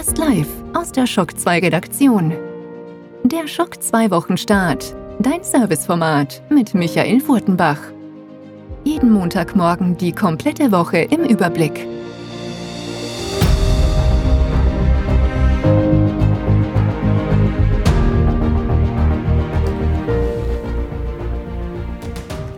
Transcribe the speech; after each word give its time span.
Fast 0.00 0.16
live 0.16 0.48
aus 0.72 0.92
der 0.92 1.06
Schock 1.06 1.38
2 1.38 1.58
Redaktion. 1.58 2.32
Der 3.24 3.46
Schock 3.46 3.82
2 3.82 4.10
Wochenstart. 4.10 4.96
Dein 5.18 5.44
Serviceformat 5.44 6.40
mit 6.48 6.72
Michael 6.72 7.20
Furtenbach. 7.20 7.76
Jeden 8.82 9.12
Montagmorgen 9.12 9.98
die 9.98 10.12
komplette 10.12 10.72
Woche 10.72 11.00
im 11.00 11.24
Überblick. 11.24 11.86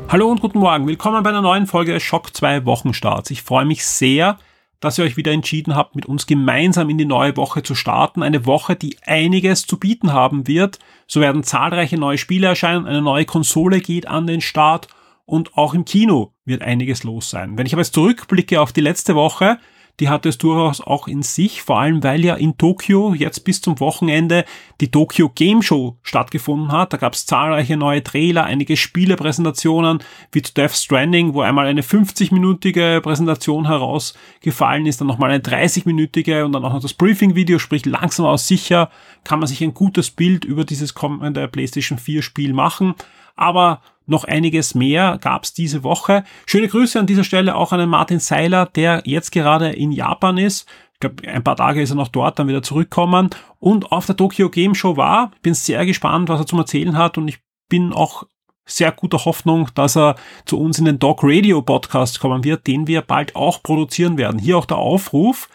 Hallo 0.09 0.31
und 0.31 0.41
guten 0.41 0.61
Morgen. 0.61 0.87
Willkommen 0.87 1.25
bei 1.25 1.31
einer 1.31 1.43
neuen 1.43 1.67
Folge 1.67 1.99
Schock 1.99 2.37
2 2.37 2.65
Wochenstarts. 2.67 3.33
Ich 3.33 3.43
freue 3.43 3.65
mich 3.65 3.85
sehr, 3.85 4.39
dass 4.83 4.99
ihr 4.99 5.05
euch 5.05 5.17
wieder 5.17 5.33
entschieden 5.33 5.75
habt, 5.75 5.97
mit 5.97 6.07
uns 6.07 6.27
gemeinsam 6.27 6.91
in 6.91 6.99
die 6.99 7.05
neue 7.05 7.37
Woche 7.37 7.63
zu 7.63 7.75
starten. 7.75 8.23
Eine 8.23 8.47
Woche, 8.47 8.77
die 8.77 8.97
einiges 9.05 9.67
zu 9.67 9.79
bieten 9.79 10.13
haben 10.13 10.47
wird. 10.47 10.79
So 11.07 11.21
werden 11.21 11.45
zahlreiche 11.45 11.97
neue 11.97 12.19
Spiele 12.19 12.49
erscheinen, 12.49 12.87
eine 12.87 13.01
neue 13.01 13.25
Konsole 13.25 13.81
geht 13.81 14.09
an 14.09 14.27
den 14.27 14.41
Start 14.41 14.89
und 15.25 15.57
auch 15.57 15.73
im 15.73 15.85
Kino 15.85 16.33
wird 16.45 16.63
einiges 16.63 17.05
los 17.05 17.31
sein. 17.31 17.57
Wenn 17.57 17.67
ich 17.67 17.73
aber 17.73 17.83
jetzt 17.83 17.95
zurückblicke 17.95 18.61
auf 18.61 18.73
die 18.73 18.81
letzte 18.81 19.15
Woche, 19.15 19.59
die 20.01 20.09
hat 20.09 20.27
es 20.27 20.39
durchaus 20.39 20.81
auch 20.81 21.07
in 21.07 21.23
sich, 21.23 21.63
vor 21.63 21.79
allem 21.79 22.03
weil 22.03 22.25
ja 22.25 22.35
in 22.35 22.57
Tokio 22.57 23.15
jetzt 23.15 23.45
bis 23.45 23.61
zum 23.61 23.79
Wochenende 23.79 24.45
die 24.81 24.91
Tokyo 24.91 25.29
Game 25.29 25.63
Show 25.63 25.99
stattgefunden 26.03 26.73
hat. 26.73 26.93
Da 26.93 26.97
gab 26.97 27.13
es 27.13 27.27
zahlreiche 27.27 27.77
neue 27.77 28.03
Trailer, 28.03 28.45
einige 28.45 28.77
Spielepräsentationen 28.77 30.03
wie 30.33 30.43
zu 30.43 30.55
Death 30.55 30.73
Stranding, 30.73 31.35
wo 31.35 31.43
einmal 31.43 31.67
eine 31.67 31.83
50-minütige 31.83 33.01
Präsentation 33.01 33.67
herausgefallen 33.67 34.87
ist, 34.87 35.01
dann 35.01 35.09
nochmal 35.09 35.31
eine 35.31 35.43
30-minütige 35.43 36.45
und 36.45 36.53
dann 36.53 36.65
auch 36.65 36.73
noch 36.73 36.83
das 36.83 36.95
Briefing-Video, 36.95 37.59
sprich 37.59 37.85
langsam 37.85 38.27
aus 38.27 38.49
sicher 38.49 38.91
kann 39.25 39.39
man 39.39 39.47
sich 39.47 39.63
ein 39.63 39.75
gutes 39.75 40.11
Bild 40.11 40.45
über 40.45 40.65
dieses 40.65 40.95
kommende 40.95 41.47
PlayStation 41.49 41.99
4 41.99 42.23
Spiel 42.23 42.53
machen. 42.53 42.95
Aber 43.37 43.81
noch 44.07 44.25
einiges 44.25 44.75
mehr 44.75 45.19
gab 45.21 45.45
es 45.45 45.55
diese 45.55 45.85
Woche. 45.85 46.25
Schöne 46.47 46.69
Grüße 46.69 46.99
an 46.99 47.07
dieser 47.07 47.25
Stelle 47.25 47.55
auch 47.55 47.73
an 47.73 47.79
den 47.79 47.89
Martin 47.89 48.19
Seiler, 48.19 48.67
der 48.67 49.03
jetzt 49.05 49.33
gerade 49.33 49.71
in 49.71 49.93
Japan 49.93 50.39
ist. 50.39 50.69
Ich 50.95 51.01
glaube, 51.01 51.29
ein 51.29 51.43
paar 51.43 51.57
Tage 51.57 51.83
ist 51.83 51.91
er 51.91 51.97
noch 51.97 52.09
dort, 52.09 52.39
dann 52.39 52.49
wieder 52.49 52.63
zurückkommen 52.63 53.31
und 53.59 53.91
auf 53.91 54.07
der 54.07 54.17
Tokyo 54.17 54.51
Game 54.51 54.75
Show 54.75 54.97
war. 54.97 55.33
Bin 55.43 55.55
sehr 55.55 55.87
gespannt, 55.87 56.29
was 56.29 56.41
er 56.41 56.47
zum 56.47 56.59
Erzählen 56.59 56.97
hat 56.97 57.19
und 57.19 57.29
ich 57.29 57.39
bin 57.69 57.93
auch 57.93 58.25
sehr 58.65 58.93
guter 58.93 59.25
Hoffnung, 59.25 59.69
dass 59.75 59.97
er 59.97 60.17
zu 60.45 60.59
uns 60.59 60.79
in 60.79 60.85
den 60.85 60.99
Dog 60.99 61.21
Radio 61.23 61.63
Podcast 61.63 62.21
kommen 62.21 62.45
wird, 62.45 62.67
den 62.67 62.87
wir 62.87 63.03
bald 63.03 63.35
auch 63.35 63.63
produzieren 63.63 64.19
werden. 64.19 64.39
Hier 64.39 64.57
auch 64.57 64.67
der 64.67 64.79
Aufruf. 64.79 65.49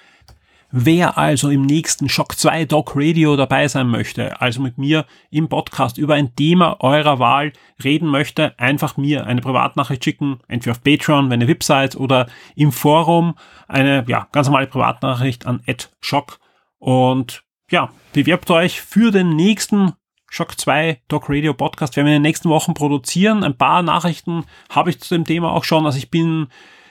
Wer 0.70 1.18
also 1.18 1.50
im 1.50 1.62
nächsten 1.62 2.10
Shock 2.10 2.38
2 2.38 2.66
Doc 2.66 2.92
Radio 2.94 3.38
dabei 3.38 3.70
sein 3.70 3.88
möchte, 3.88 4.42
also 4.42 4.62
mit 4.62 4.78
mir 4.78 5.06
im 5.30 5.48
Podcast 5.48 5.98
über 5.98 6.16
ein 6.16 6.36
Thema 6.36 6.78
eurer 6.82 7.20
Wahl 7.20 7.54
reden 7.82 8.10
möchte, 8.10 8.58
einfach 8.60 8.98
mir 8.98 9.26
eine 9.26 9.40
Privatnachricht 9.40 10.04
schicken, 10.04 10.40
entweder 10.50 10.73
auf 10.73 10.84
Patreon, 10.84 11.30
wenn 11.30 11.40
ihr 11.40 11.48
Website 11.48 11.95
oder 11.95 12.28
im 12.56 12.73
Forum 12.73 13.36
eine 13.70 14.04
ja, 14.08 14.28
ganz 14.34 14.48
normale 14.48 14.68
Privatnachricht 14.68 15.45
an 15.45 15.62
@shock 16.02 16.40
und 16.80 17.44
ja, 17.72 17.90
bewerbt 18.12 18.52
euch 18.52 18.82
für 18.82 19.12
den 19.12 19.38
nächsten 19.38 19.94
Shock 20.30 20.60
2 20.60 21.02
Doc 21.08 21.30
Radio 21.30 21.54
Podcast. 21.54 21.95
werden 21.95 22.08
Wir 22.08 22.16
in 22.16 22.22
den 22.22 22.28
nächsten 22.30 22.50
Wochen 22.50 22.73
produzieren. 22.73 23.44
Ein 23.44 23.58
paar 23.58 23.82
Nachrichten 23.84 24.44
habe 24.70 24.90
ich 24.90 25.00
zu 25.00 25.16
dem 25.16 25.26
Thema 25.26 25.52
auch 25.52 25.64
schon. 25.64 25.86
Also 25.86 25.98
ich 25.98 26.12
bin 26.12 26.48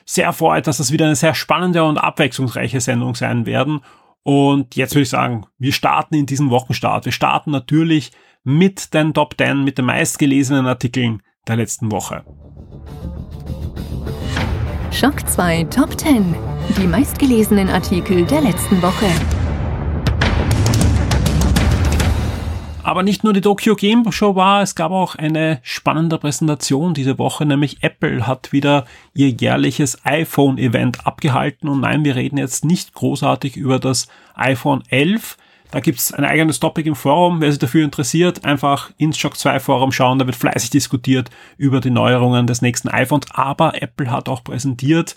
sehr 0.06 0.24
erfreut, 0.24 0.66
dass 0.66 0.78
das 0.78 0.92
wieder 0.92 1.04
eine 1.04 1.16
sehr 1.16 1.34
spannende 1.34 1.84
und 1.84 1.98
abwechslungsreiche 1.98 2.80
Sendung 2.80 3.14
sein 3.14 3.44
werden. 3.44 3.80
Und 4.22 4.74
jetzt 4.76 4.94
würde 4.94 5.02
ich 5.02 5.10
sagen, 5.10 5.46
wir 5.58 5.72
starten 5.72 6.14
in 6.14 6.26
diesem 6.26 6.50
Wochenstart. 6.50 7.04
Wir 7.04 7.12
starten 7.12 7.50
natürlich 7.50 8.12
mit 8.44 8.94
den 8.94 9.12
Top 9.12 9.34
10, 9.36 9.64
mit 9.64 9.78
den 9.78 9.84
meistgelesenen 9.84 10.66
Artikeln 10.66 11.22
der 11.46 11.56
letzten 11.56 11.92
Woche. 11.92 12.24
Schock 14.92 15.28
2 15.28 15.64
Top 15.64 15.98
10. 15.98 16.34
Die 16.78 16.86
meistgelesenen 16.86 17.68
Artikel 17.68 18.24
der 18.24 18.40
letzten 18.40 18.80
Woche. 18.82 19.06
Aber 22.86 23.02
nicht 23.02 23.24
nur 23.24 23.32
die 23.32 23.40
Tokyo 23.40 23.74
Game 23.74 24.12
Show 24.12 24.36
war, 24.36 24.62
es 24.62 24.76
gab 24.76 24.92
auch 24.92 25.16
eine 25.16 25.58
spannende 25.64 26.18
Präsentation 26.18 26.94
diese 26.94 27.18
Woche, 27.18 27.44
nämlich 27.44 27.82
Apple 27.82 28.28
hat 28.28 28.52
wieder 28.52 28.84
ihr 29.12 29.30
jährliches 29.30 30.04
iPhone-Event 30.04 31.04
abgehalten. 31.04 31.68
Und 31.68 31.80
nein, 31.80 32.04
wir 32.04 32.14
reden 32.14 32.38
jetzt 32.38 32.64
nicht 32.64 32.94
großartig 32.94 33.56
über 33.56 33.80
das 33.80 34.06
iPhone 34.36 34.84
11. 34.88 35.36
Da 35.72 35.80
gibt's 35.80 36.14
ein 36.14 36.24
eigenes 36.24 36.60
Topic 36.60 36.88
im 36.88 36.94
Forum. 36.94 37.40
Wer 37.40 37.50
sich 37.50 37.58
dafür 37.58 37.84
interessiert, 37.84 38.44
einfach 38.44 38.92
ins 38.98 39.18
Shock 39.18 39.36
2 39.36 39.58
Forum 39.58 39.90
schauen. 39.90 40.20
Da 40.20 40.26
wird 40.26 40.36
fleißig 40.36 40.70
diskutiert 40.70 41.28
über 41.58 41.80
die 41.80 41.90
Neuerungen 41.90 42.46
des 42.46 42.62
nächsten 42.62 42.88
iPhones. 42.88 43.26
Aber 43.32 43.82
Apple 43.82 44.12
hat 44.12 44.28
auch 44.28 44.44
präsentiert, 44.44 45.16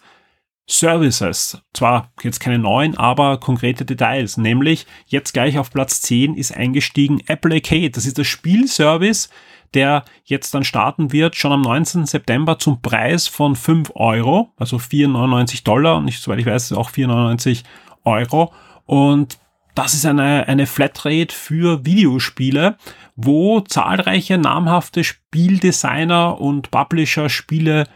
Services. 0.69 1.62
Zwar 1.74 2.12
jetzt 2.22 2.40
keine 2.40 2.59
neuen, 2.59 2.96
aber 2.96 3.40
konkrete 3.40 3.85
Details. 3.85 4.38
Nämlich 4.38 4.85
jetzt 5.07 5.34
gleich 5.34 5.57
auf 5.57 5.72
Platz 5.72 6.02
10 6.02 6.35
ist 6.35 6.56
eingestiegen 6.56 7.22
Apple 7.28 7.56
Arcade. 7.56 7.90
Das 7.90 8.06
ist 8.06 8.19
der 8.19 8.24
Spielservice, 8.24 9.30
der 9.74 10.06
jetzt 10.24 10.53
dann 10.53 10.63
starten 10.63 11.12
wird, 11.12 11.35
schon 11.35 11.52
am 11.52 11.62
19. 11.62 12.06
September 12.06 12.59
zum 12.59 12.81
Preis 12.81 13.28
von 13.28 13.56
5 13.56 13.91
Euro, 13.96 14.52
also 14.57 14.78
4,99 14.78 15.63
Dollar 15.63 15.97
und 15.97 16.06
nicht, 16.06 16.22
soweit 16.22 16.40
ich 16.40 16.46
weiß, 16.46 16.74
auch 16.74 16.91
4,99 16.91 17.63
Euro. 18.03 18.53
Und 18.86 19.40
das 19.74 19.94
ist 19.94 20.06
eine, 20.06 20.47
eine 20.47 20.68
Flatrate 20.68 21.34
für 21.34 21.86
Videospiele, 21.86 22.78
wo 23.16 23.62
zahlreiche 23.62 24.38
namhafte 24.38 25.03
Spieldesigner 25.03 26.40
und 26.40 26.69
Publisher 26.69 27.30
Spiele 27.30 27.88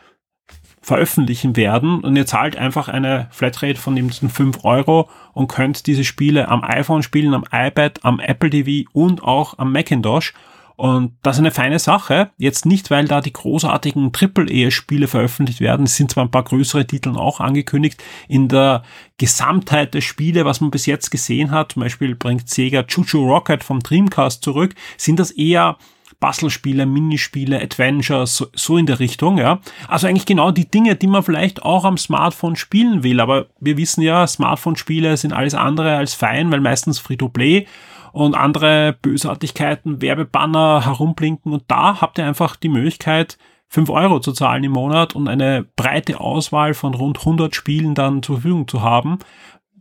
veröffentlichen 0.84 1.56
werden 1.56 2.02
und 2.02 2.16
ihr 2.16 2.26
zahlt 2.26 2.58
einfach 2.58 2.90
eine 2.90 3.28
Flatrate 3.32 3.80
von 3.80 3.96
diesen 3.96 4.30
5 4.30 4.64
Euro 4.66 5.10
und 5.32 5.48
könnt 5.48 5.88
diese 5.88 6.04
Spiele 6.04 6.50
am 6.50 6.64
iPhone 6.64 7.04
spielen, 7.04 7.34
am 7.34 7.46
iPad, 7.52 8.04
am 8.04 8.20
Apple 8.20 8.50
TV 8.50 8.90
und 8.92 9.24
auch 9.24 9.58
am 9.58 9.72
Macintosh. 9.72 10.34
Und 10.76 11.14
das 11.22 11.38
ist 11.38 11.40
eine 11.40 11.52
feine 11.52 11.80
Sache. 11.80 12.32
Jetzt 12.38 12.66
nicht, 12.66 12.92
weil 12.92 13.08
da 13.08 13.22
die 13.22 13.32
großartigen 13.32 14.12
Triple-E-Spiele 14.12 15.08
veröffentlicht 15.08 15.62
werden. 15.62 15.86
Es 15.86 15.96
sind 15.96 16.12
zwar 16.12 16.26
ein 16.26 16.32
paar 16.32 16.44
größere 16.44 16.86
Titel 16.86 17.16
auch 17.16 17.40
angekündigt. 17.40 18.04
In 18.28 18.50
der 18.50 18.84
Gesamtheit 19.18 19.94
der 19.94 20.02
Spiele, 20.02 20.46
was 20.46 20.62
man 20.62 20.72
bis 20.72 20.86
jetzt 20.86 21.12
gesehen 21.12 21.52
hat, 21.52 21.74
zum 21.74 21.84
Beispiel 21.84 22.16
bringt 22.16 22.50
Sega 22.50 22.84
Chuchu 22.84 23.24
Rocket 23.24 23.64
vom 23.64 23.82
Dreamcast 23.82 24.44
zurück, 24.44 24.74
sind 24.98 25.20
das 25.20 25.32
eher 25.32 25.78
Bastelspiele, 26.24 26.86
Minispiele, 26.86 27.62
Adventures, 27.62 28.38
so, 28.38 28.46
so 28.56 28.78
in 28.78 28.86
der 28.86 29.02
Richtung, 29.02 29.38
ja. 29.38 29.60
Also 29.90 30.08
eigentlich 30.08 30.26
genau 30.26 30.52
die 30.52 30.72
Dinge, 30.72 30.96
die 30.96 31.08
man 31.08 31.22
vielleicht 31.22 31.64
auch 31.64 31.84
am 31.84 31.98
Smartphone 31.98 32.56
spielen 32.56 33.04
will. 33.04 33.20
Aber 33.20 33.48
wir 33.60 33.76
wissen 33.76 34.02
ja, 34.02 34.26
Smartphone-Spiele 34.26 35.18
sind 35.18 35.34
alles 35.34 35.54
andere 35.54 35.98
als 35.98 36.14
fein, 36.14 36.50
weil 36.50 36.62
meistens 36.62 36.98
Free-to-Play 37.00 37.68
und 38.14 38.36
andere 38.36 38.98
Bösartigkeiten, 39.02 40.02
Werbebanner 40.02 40.86
herumblinken. 40.86 41.52
Und 41.52 41.64
da 41.68 42.00
habt 42.00 42.18
ihr 42.18 42.26
einfach 42.26 42.56
die 42.56 42.70
Möglichkeit, 42.70 43.38
5 43.68 43.90
Euro 43.90 44.22
zu 44.22 44.32
zahlen 44.32 44.64
im 44.64 44.72
Monat 44.72 45.18
und 45.18 45.28
eine 45.28 45.66
breite 45.76 46.22
Auswahl 46.22 46.74
von 46.74 46.94
rund 46.94 47.20
100 47.20 47.54
Spielen 47.54 47.96
dann 47.96 48.24
zur 48.24 48.38
Verfügung 48.38 48.70
zu 48.70 48.82
haben. 48.82 49.20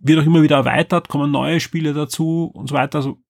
Wird 0.00 0.18
auch 0.18 0.26
immer 0.26 0.42
wieder 0.42 0.56
erweitert, 0.56 1.06
kommen 1.06 1.30
neue 1.30 1.60
Spiele 1.60 1.94
dazu 1.94 2.50
und 2.52 2.68
so 2.68 2.74
weiter. 2.74 2.98
Also 2.98 3.21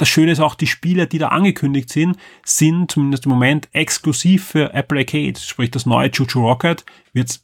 das 0.00 0.08
Schöne 0.08 0.32
ist 0.32 0.40
auch, 0.40 0.54
die 0.54 0.66
Spiele, 0.66 1.06
die 1.06 1.18
da 1.18 1.28
angekündigt 1.28 1.90
sind, 1.90 2.16
sind 2.44 2.90
zumindest 2.90 3.26
im 3.26 3.32
Moment 3.32 3.68
exklusiv 3.72 4.46
für 4.46 4.72
Apple 4.72 5.00
Arcade. 5.00 5.38
Sprich, 5.38 5.70
das 5.70 5.84
neue 5.84 6.10
Chuchu 6.10 6.40
Rocket 6.40 6.84
wird 7.12 7.40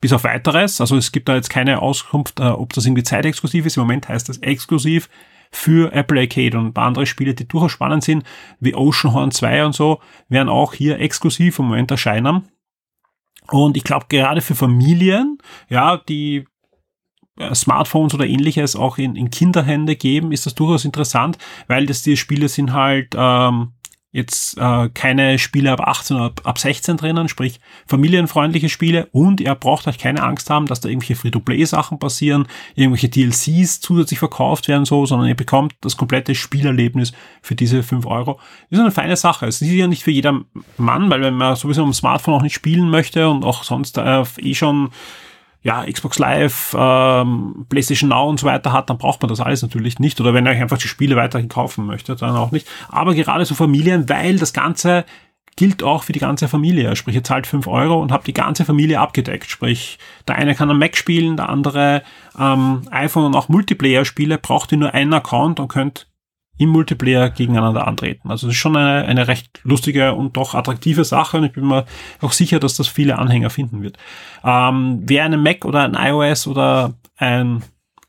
bis 0.00 0.12
auf 0.12 0.24
weiteres, 0.24 0.80
also 0.80 0.96
es 0.96 1.10
gibt 1.10 1.28
da 1.28 1.34
jetzt 1.34 1.48
keine 1.48 1.80
Auskunft, 1.82 2.38
äh, 2.38 2.44
ob 2.44 2.72
das 2.74 2.86
irgendwie 2.86 3.02
zeitexklusiv 3.02 3.66
ist. 3.66 3.76
Im 3.76 3.82
Moment 3.82 4.08
heißt 4.08 4.28
das 4.28 4.38
exklusiv 4.38 5.08
für 5.50 5.92
Apple 5.92 6.20
Arcade 6.20 6.56
und 6.58 6.78
andere 6.78 7.06
Spiele, 7.06 7.34
die 7.34 7.48
durchaus 7.48 7.72
spannend 7.72 8.04
sind, 8.04 8.24
wie 8.60 8.74
Oceanhorn 8.74 9.30
2 9.30 9.66
und 9.66 9.74
so, 9.74 10.00
werden 10.28 10.48
auch 10.48 10.74
hier 10.74 11.00
exklusiv 11.00 11.58
im 11.58 11.66
Moment 11.66 11.90
erscheinen. 11.90 12.48
Und 13.48 13.76
ich 13.76 13.84
glaube, 13.84 14.06
gerade 14.08 14.42
für 14.42 14.54
Familien, 14.54 15.38
ja, 15.68 15.96
die 15.96 16.46
Smartphones 17.54 18.14
oder 18.14 18.26
ähnliches 18.26 18.76
auch 18.76 18.98
in, 18.98 19.16
in 19.16 19.30
Kinderhände 19.30 19.96
geben, 19.96 20.32
ist 20.32 20.46
das 20.46 20.54
durchaus 20.54 20.84
interessant, 20.84 21.38
weil 21.66 21.86
das 21.86 22.02
die 22.02 22.16
Spiele 22.16 22.48
sind 22.48 22.72
halt 22.72 23.14
ähm, 23.16 23.72
jetzt 24.16 24.56
äh, 24.56 24.88
keine 24.94 25.38
Spiele 25.38 25.70
ab 25.70 25.80
18 25.80 26.16
oder 26.16 26.32
ab 26.44 26.58
16 26.58 26.96
drinnen, 26.96 27.28
sprich 27.28 27.60
familienfreundliche 27.86 28.70
Spiele 28.70 29.08
und 29.12 29.42
ihr 29.42 29.54
braucht 29.54 29.86
euch 29.86 29.98
keine 29.98 30.22
Angst 30.22 30.48
haben, 30.48 30.64
dass 30.64 30.80
da 30.80 30.88
irgendwelche 30.88 31.16
Free-to-Play-Sachen 31.16 31.98
passieren, 31.98 32.48
irgendwelche 32.74 33.10
DLCs 33.10 33.80
zusätzlich 33.80 34.18
verkauft 34.18 34.68
werden 34.68 34.86
so, 34.86 35.04
sondern 35.04 35.28
ihr 35.28 35.34
bekommt 35.34 35.74
das 35.82 35.98
komplette 35.98 36.34
Spielerlebnis 36.34 37.12
für 37.42 37.54
diese 37.54 37.82
5 37.82 38.06
Euro. 38.06 38.40
Das 38.70 38.78
ist 38.78 38.80
eine 38.80 38.90
feine 38.90 39.16
Sache. 39.16 39.46
Es 39.46 39.60
ist 39.60 39.70
ja 39.70 39.86
nicht 39.86 40.02
für 40.02 40.12
jeder 40.12 40.40
Mann, 40.78 41.10
weil 41.10 41.20
wenn 41.20 41.34
man 41.34 41.54
sowieso 41.54 41.82
am 41.82 41.92
Smartphone 41.92 42.34
auch 42.34 42.42
nicht 42.42 42.54
spielen 42.54 42.88
möchte 42.88 43.28
und 43.28 43.44
auch 43.44 43.64
sonst 43.64 43.98
äh, 43.98 44.24
eh 44.38 44.54
schon 44.54 44.92
ja, 45.66 45.84
Xbox 45.84 46.20
Live, 46.20 46.76
ähm, 46.78 47.66
PlayStation 47.68 48.10
Now 48.10 48.28
und 48.28 48.38
so 48.38 48.46
weiter 48.46 48.72
hat, 48.72 48.88
dann 48.88 48.98
braucht 48.98 49.20
man 49.20 49.28
das 49.28 49.40
alles 49.40 49.62
natürlich 49.62 49.98
nicht. 49.98 50.20
Oder 50.20 50.32
wenn 50.32 50.46
ihr 50.46 50.52
euch 50.52 50.60
einfach 50.60 50.78
die 50.78 50.86
Spiele 50.86 51.16
weiterhin 51.16 51.48
kaufen 51.48 51.86
möchtet, 51.86 52.22
dann 52.22 52.36
auch 52.36 52.52
nicht. 52.52 52.68
Aber 52.88 53.14
gerade 53.14 53.44
so 53.44 53.56
Familien, 53.56 54.08
weil 54.08 54.38
das 54.38 54.52
Ganze 54.52 55.04
gilt 55.56 55.82
auch 55.82 56.04
für 56.04 56.12
die 56.12 56.20
ganze 56.20 56.46
Familie. 56.46 56.94
Sprich, 56.94 57.16
ihr 57.16 57.24
zahlt 57.24 57.48
fünf 57.48 57.66
Euro 57.66 58.00
und 58.00 58.12
habt 58.12 58.28
die 58.28 58.32
ganze 58.32 58.64
Familie 58.64 59.00
abgedeckt. 59.00 59.50
Sprich, 59.50 59.98
der 60.28 60.36
eine 60.36 60.54
kann 60.54 60.70
am 60.70 60.78
Mac 60.78 60.96
spielen, 60.96 61.36
der 61.36 61.48
andere 61.48 62.04
ähm, 62.38 62.82
iPhone 62.92 63.24
und 63.24 63.34
auch 63.34 63.48
Multiplayer-Spiele, 63.48 64.38
braucht 64.38 64.70
ihr 64.70 64.78
nur 64.78 64.94
einen 64.94 65.14
Account 65.14 65.58
und 65.58 65.66
könnt 65.66 66.06
im 66.58 66.70
Multiplayer 66.70 67.30
gegeneinander 67.30 67.86
antreten. 67.86 68.30
Also 68.30 68.46
das 68.46 68.54
ist 68.54 68.60
schon 68.60 68.76
eine, 68.76 69.06
eine 69.06 69.28
recht 69.28 69.60
lustige 69.62 70.14
und 70.14 70.36
doch 70.36 70.54
attraktive 70.54 71.04
Sache 71.04 71.36
und 71.38 71.44
ich 71.44 71.52
bin 71.52 71.66
mir 71.66 71.84
auch 72.20 72.32
sicher, 72.32 72.60
dass 72.60 72.76
das 72.76 72.88
viele 72.88 73.18
Anhänger 73.18 73.50
finden 73.50 73.82
wird. 73.82 73.98
Ähm, 74.44 75.02
wer 75.04 75.24
einen 75.24 75.42
Mac 75.42 75.64
oder 75.64 75.82
ein 75.82 75.94
iOS 75.94 76.46
oder 76.46 76.94
ein 77.16 77.62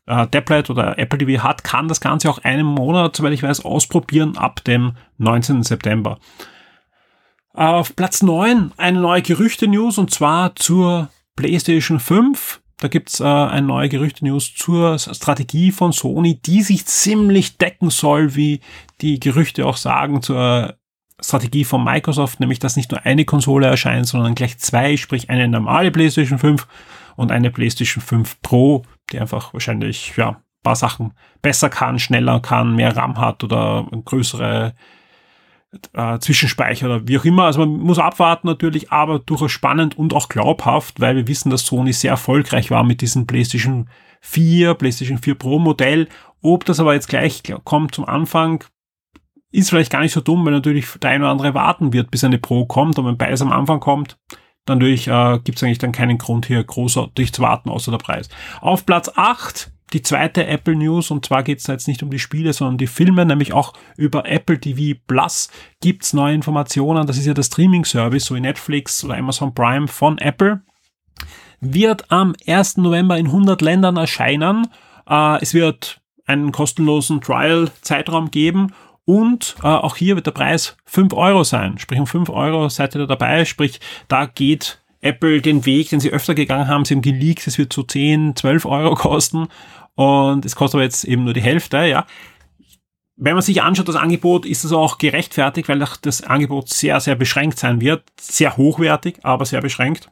äh, 0.06 0.26
Tablet 0.26 0.70
oder 0.70 0.98
Apple 0.98 1.18
TV 1.18 1.42
hat, 1.42 1.64
kann 1.64 1.88
das 1.88 2.00
Ganze 2.00 2.30
auch 2.30 2.38
einen 2.38 2.66
Monat, 2.66 3.16
soweit 3.16 3.32
ich 3.32 3.42
weiß, 3.42 3.64
ausprobieren 3.64 4.36
ab 4.36 4.64
dem 4.64 4.92
19. 5.18 5.62
September. 5.62 6.18
Auf 7.52 7.96
Platz 7.96 8.22
9 8.22 8.72
eine 8.76 9.00
neue 9.00 9.22
Gerüchte-News 9.22 9.98
und 9.98 10.10
zwar 10.10 10.54
zur 10.54 11.08
PlayStation 11.36 12.00
5. 12.00 12.60
Da 12.80 12.88
gibt's 12.88 13.20
äh, 13.20 13.24
eine 13.24 13.66
neue 13.66 13.88
Gerüchte-News 13.88 14.54
zur 14.54 14.98
Strategie 14.98 15.72
von 15.72 15.92
Sony, 15.92 16.40
die 16.40 16.62
sich 16.62 16.86
ziemlich 16.86 17.58
decken 17.58 17.90
soll, 17.90 18.36
wie 18.36 18.60
die 19.00 19.18
Gerüchte 19.18 19.66
auch 19.66 19.76
sagen, 19.76 20.22
zur 20.22 20.76
Strategie 21.20 21.64
von 21.64 21.82
Microsoft, 21.82 22.38
nämlich 22.38 22.60
dass 22.60 22.76
nicht 22.76 22.92
nur 22.92 23.04
eine 23.04 23.24
Konsole 23.24 23.66
erscheint, 23.66 24.06
sondern 24.06 24.36
gleich 24.36 24.58
zwei, 24.58 24.96
sprich 24.96 25.28
eine 25.28 25.48
normale 25.48 25.90
PlayStation 25.90 26.38
5 26.38 26.68
und 27.16 27.32
eine 27.32 27.50
PlayStation 27.50 28.02
5 28.02 28.40
Pro, 28.42 28.84
die 29.10 29.18
einfach 29.18 29.52
wahrscheinlich 29.52 30.16
ja 30.16 30.40
paar 30.62 30.76
Sachen 30.76 31.14
besser 31.42 31.70
kann, 31.70 31.98
schneller 31.98 32.40
kann, 32.40 32.76
mehr 32.76 32.96
RAM 32.96 33.18
hat 33.18 33.42
oder 33.42 33.86
größere 34.04 34.74
äh, 35.92 36.18
Zwischenspeicher 36.18 36.86
oder 36.86 37.08
wie 37.08 37.18
auch 37.18 37.24
immer. 37.24 37.44
Also 37.44 37.60
man 37.60 37.78
muss 37.78 37.98
abwarten 37.98 38.46
natürlich, 38.46 38.90
aber 38.90 39.18
durchaus 39.18 39.52
spannend 39.52 39.98
und 39.98 40.14
auch 40.14 40.28
glaubhaft, 40.28 41.00
weil 41.00 41.16
wir 41.16 41.28
wissen, 41.28 41.50
dass 41.50 41.66
Sony 41.66 41.92
sehr 41.92 42.12
erfolgreich 42.12 42.70
war 42.70 42.84
mit 42.84 43.00
diesem 43.00 43.26
PlayStation 43.26 43.88
4, 44.20 44.74
PlayStation 44.74 45.18
4 45.18 45.34
Pro 45.34 45.58
Modell. 45.58 46.08
Ob 46.42 46.64
das 46.64 46.80
aber 46.80 46.94
jetzt 46.94 47.08
gleich 47.08 47.42
kommt 47.64 47.94
zum 47.94 48.04
Anfang, 48.04 48.64
ist 49.50 49.70
vielleicht 49.70 49.90
gar 49.90 50.00
nicht 50.00 50.12
so 50.12 50.20
dumm, 50.20 50.44
weil 50.44 50.52
natürlich 50.52 50.86
der 51.00 51.10
eine 51.10 51.24
oder 51.24 51.32
andere 51.32 51.54
warten 51.54 51.92
wird, 51.92 52.10
bis 52.10 52.24
eine 52.24 52.38
Pro 52.38 52.66
kommt. 52.66 52.98
Und 52.98 53.06
wenn 53.06 53.16
beides 53.18 53.42
am 53.42 53.52
Anfang 53.52 53.80
kommt, 53.80 54.18
dann 54.66 54.78
natürlich 54.78 55.08
äh, 55.08 55.38
gibt 55.42 55.58
es 55.58 55.62
eigentlich 55.62 55.78
dann 55.78 55.92
keinen 55.92 56.18
Grund 56.18 56.46
hier 56.46 56.62
großartig 56.62 57.32
zu 57.32 57.42
warten, 57.42 57.70
außer 57.70 57.90
der 57.90 57.98
Preis. 57.98 58.28
Auf 58.60 58.84
Platz 58.84 59.10
8 59.14 59.72
die 59.92 60.02
zweite 60.02 60.46
Apple 60.46 60.76
News 60.76 61.10
und 61.10 61.26
zwar 61.26 61.42
geht 61.42 61.60
es 61.60 61.66
jetzt 61.66 61.88
nicht 61.88 62.02
um 62.02 62.10
die 62.10 62.18
Spiele, 62.18 62.52
sondern 62.52 62.78
die 62.78 62.86
Filme, 62.86 63.24
nämlich 63.24 63.52
auch 63.52 63.72
über 63.96 64.26
Apple 64.28 64.60
TV 64.60 64.98
Plus 65.06 65.48
gibt's 65.80 66.12
neue 66.12 66.34
Informationen. 66.34 67.06
Das 67.06 67.16
ist 67.16 67.26
ja 67.26 67.34
der 67.34 67.42
Streaming-Service, 67.42 68.26
so 68.26 68.34
wie 68.34 68.40
Netflix 68.40 69.04
oder 69.04 69.16
Amazon 69.16 69.54
Prime 69.54 69.88
von 69.88 70.18
Apple. 70.18 70.62
Wird 71.60 72.10
am 72.10 72.34
1. 72.46 72.78
November 72.78 73.18
in 73.18 73.26
100 73.26 73.60
Ländern 73.62 73.96
erscheinen. 73.96 74.68
Äh, 75.08 75.42
es 75.42 75.54
wird 75.54 76.00
einen 76.26 76.52
kostenlosen 76.52 77.20
Trial-Zeitraum 77.20 78.30
geben 78.30 78.72
und 79.04 79.56
äh, 79.62 79.66
auch 79.66 79.96
hier 79.96 80.16
wird 80.16 80.26
der 80.26 80.32
Preis 80.32 80.76
5 80.84 81.14
Euro 81.14 81.42
sein. 81.42 81.78
Sprich, 81.78 81.98
um 81.98 82.06
5 82.06 82.28
Euro 82.28 82.68
seid 82.68 82.94
ihr 82.94 83.00
da 83.00 83.06
dabei. 83.06 83.46
Sprich, 83.46 83.80
da 84.06 84.26
geht 84.26 84.82
Apple 85.00 85.40
den 85.40 85.64
Weg, 85.66 85.90
den 85.90 86.00
sie 86.00 86.10
öfter 86.10 86.34
gegangen 86.34 86.68
haben. 86.68 86.84
Sie 86.84 86.94
haben 86.94 87.02
geleakt, 87.02 87.46
es 87.46 87.58
wird 87.58 87.72
so 87.72 87.82
10, 87.82 88.36
12 88.36 88.66
Euro 88.66 88.94
kosten. 88.94 89.48
Und 89.94 90.44
es 90.44 90.56
kostet 90.56 90.76
aber 90.76 90.84
jetzt 90.84 91.04
eben 91.04 91.24
nur 91.24 91.34
die 91.34 91.42
Hälfte, 91.42 91.78
ja. 91.78 92.06
Wenn 93.16 93.34
man 93.34 93.42
sich 93.42 93.62
anschaut, 93.62 93.88
das 93.88 93.96
Angebot, 93.96 94.46
ist 94.46 94.62
es 94.62 94.72
auch 94.72 94.98
gerechtfertigt, 94.98 95.68
weil 95.68 95.84
das 96.02 96.22
Angebot 96.22 96.68
sehr, 96.68 97.00
sehr 97.00 97.16
beschränkt 97.16 97.58
sein 97.58 97.80
wird. 97.80 98.04
Sehr 98.20 98.56
hochwertig, 98.56 99.18
aber 99.24 99.44
sehr 99.44 99.60
beschränkt. 99.60 100.08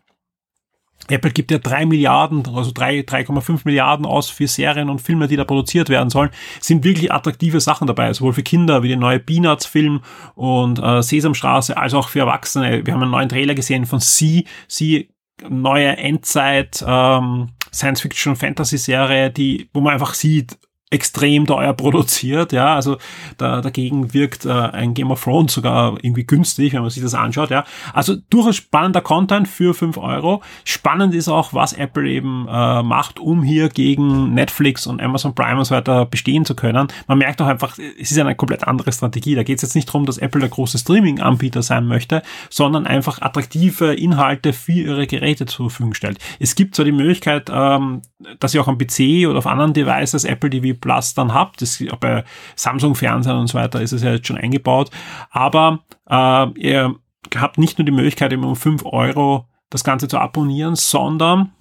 Apple 1.08 1.30
gibt 1.30 1.50
ja 1.50 1.58
drei 1.58 1.86
Milliarden, 1.86 2.42
also 2.54 2.72
drei 2.72 3.00
3,5 3.00 3.60
Milliarden 3.64 4.06
aus 4.06 4.28
für 4.28 4.48
Serien 4.48 4.90
und 4.90 5.00
Filme, 5.00 5.28
die 5.28 5.36
da 5.36 5.44
produziert 5.44 5.88
werden 5.88 6.10
sollen. 6.10 6.30
sind 6.60 6.84
wirklich 6.84 7.12
attraktive 7.12 7.60
Sachen 7.60 7.86
dabei, 7.86 8.12
sowohl 8.12 8.32
für 8.32 8.42
Kinder 8.42 8.82
wie 8.82 8.88
der 8.88 8.96
neue 8.96 9.20
Peanuts-Film 9.20 10.00
und 10.34 10.78
äh, 10.78 11.02
Sesamstraße, 11.02 11.76
als 11.76 11.94
auch 11.94 12.08
für 12.08 12.20
Erwachsene. 12.20 12.84
Wir 12.84 12.94
haben 12.94 13.02
einen 13.02 13.12
neuen 13.12 13.28
Trailer 13.28 13.54
gesehen 13.54 13.86
von 13.86 14.00
Sie, 14.00 14.46
Sie 14.66 15.10
neue 15.48 15.96
Endzeit 15.96 16.84
ähm, 16.86 17.50
Science-Fiction-Fantasy-Serie, 17.72 19.30
die, 19.30 19.68
wo 19.72 19.80
man 19.80 19.92
einfach 19.92 20.14
sieht, 20.14 20.58
extrem 20.88 21.46
teuer 21.46 21.72
produziert, 21.72 22.52
ja, 22.52 22.76
also 22.76 22.96
da, 23.38 23.60
dagegen 23.60 24.14
wirkt 24.14 24.44
äh, 24.44 24.52
ein 24.52 24.94
Game 24.94 25.10
of 25.10 25.24
Thrones 25.24 25.52
sogar 25.52 25.98
irgendwie 26.00 26.24
günstig, 26.24 26.74
wenn 26.74 26.82
man 26.82 26.90
sich 26.90 27.02
das 27.02 27.14
anschaut, 27.14 27.50
ja. 27.50 27.64
Also 27.92 28.14
durchaus 28.30 28.54
spannender 28.54 29.00
Content 29.00 29.48
für 29.48 29.74
fünf 29.74 29.98
Euro. 29.98 30.42
Spannend 30.64 31.12
ist 31.12 31.26
auch, 31.26 31.52
was 31.52 31.72
Apple 31.72 32.08
eben 32.08 32.46
äh, 32.48 32.84
macht, 32.84 33.18
um 33.18 33.42
hier 33.42 33.68
gegen 33.68 34.32
Netflix 34.32 34.86
und 34.86 35.02
Amazon 35.02 35.34
Prime 35.34 35.58
und 35.58 35.64
so 35.64 35.74
weiter 35.74 36.06
bestehen 36.06 36.44
zu 36.44 36.54
können. 36.54 36.86
Man 37.08 37.18
merkt 37.18 37.42
auch 37.42 37.46
einfach, 37.46 37.76
es 38.00 38.12
ist 38.12 38.18
eine 38.20 38.36
komplett 38.36 38.62
andere 38.62 38.92
Strategie. 38.92 39.34
Da 39.34 39.42
geht 39.42 39.56
es 39.56 39.62
jetzt 39.62 39.74
nicht 39.74 39.88
darum, 39.88 40.06
dass 40.06 40.18
Apple 40.18 40.40
der 40.40 40.50
große 40.50 40.78
Streaming-Anbieter 40.78 41.62
sein 41.62 41.86
möchte, 41.86 42.22
sondern 42.48 42.86
einfach 42.86 43.20
attraktive 43.20 43.92
Inhalte 43.94 44.52
für 44.52 44.72
ihre 44.72 45.08
Geräte 45.08 45.46
zur 45.46 45.68
Verfügung 45.68 45.94
stellt. 45.94 46.18
Es 46.38 46.54
gibt 46.54 46.76
zwar 46.76 46.84
die 46.84 46.92
Möglichkeit, 46.92 47.50
ähm, 47.52 48.02
dass 48.38 48.54
ihr 48.54 48.60
auch 48.60 48.68
am 48.68 48.78
PC 48.78 49.26
oder 49.28 49.38
auf 49.38 49.48
anderen 49.48 49.72
Devices 49.72 50.24
Apple 50.24 50.50
TV 50.50 50.75
Plus 50.80 51.14
dann 51.14 51.34
habt. 51.34 51.62
Das, 51.62 51.82
bei 52.00 52.24
Samsung-Fernsehern 52.54 53.38
und 53.38 53.46
so 53.48 53.58
weiter 53.58 53.80
ist 53.80 53.92
es 53.92 54.02
ja 54.02 54.12
jetzt 54.12 54.26
schon 54.26 54.38
eingebaut. 54.38 54.90
Aber 55.30 55.80
äh, 56.08 56.48
ihr 56.58 56.94
habt 57.36 57.58
nicht 57.58 57.78
nur 57.78 57.86
die 57.86 57.92
Möglichkeit, 57.92 58.32
um 58.32 58.56
5 58.56 58.84
Euro 58.84 59.46
das 59.70 59.84
Ganze 59.84 60.08
zu 60.08 60.18
abonnieren, 60.18 60.76
sondern 60.76 61.52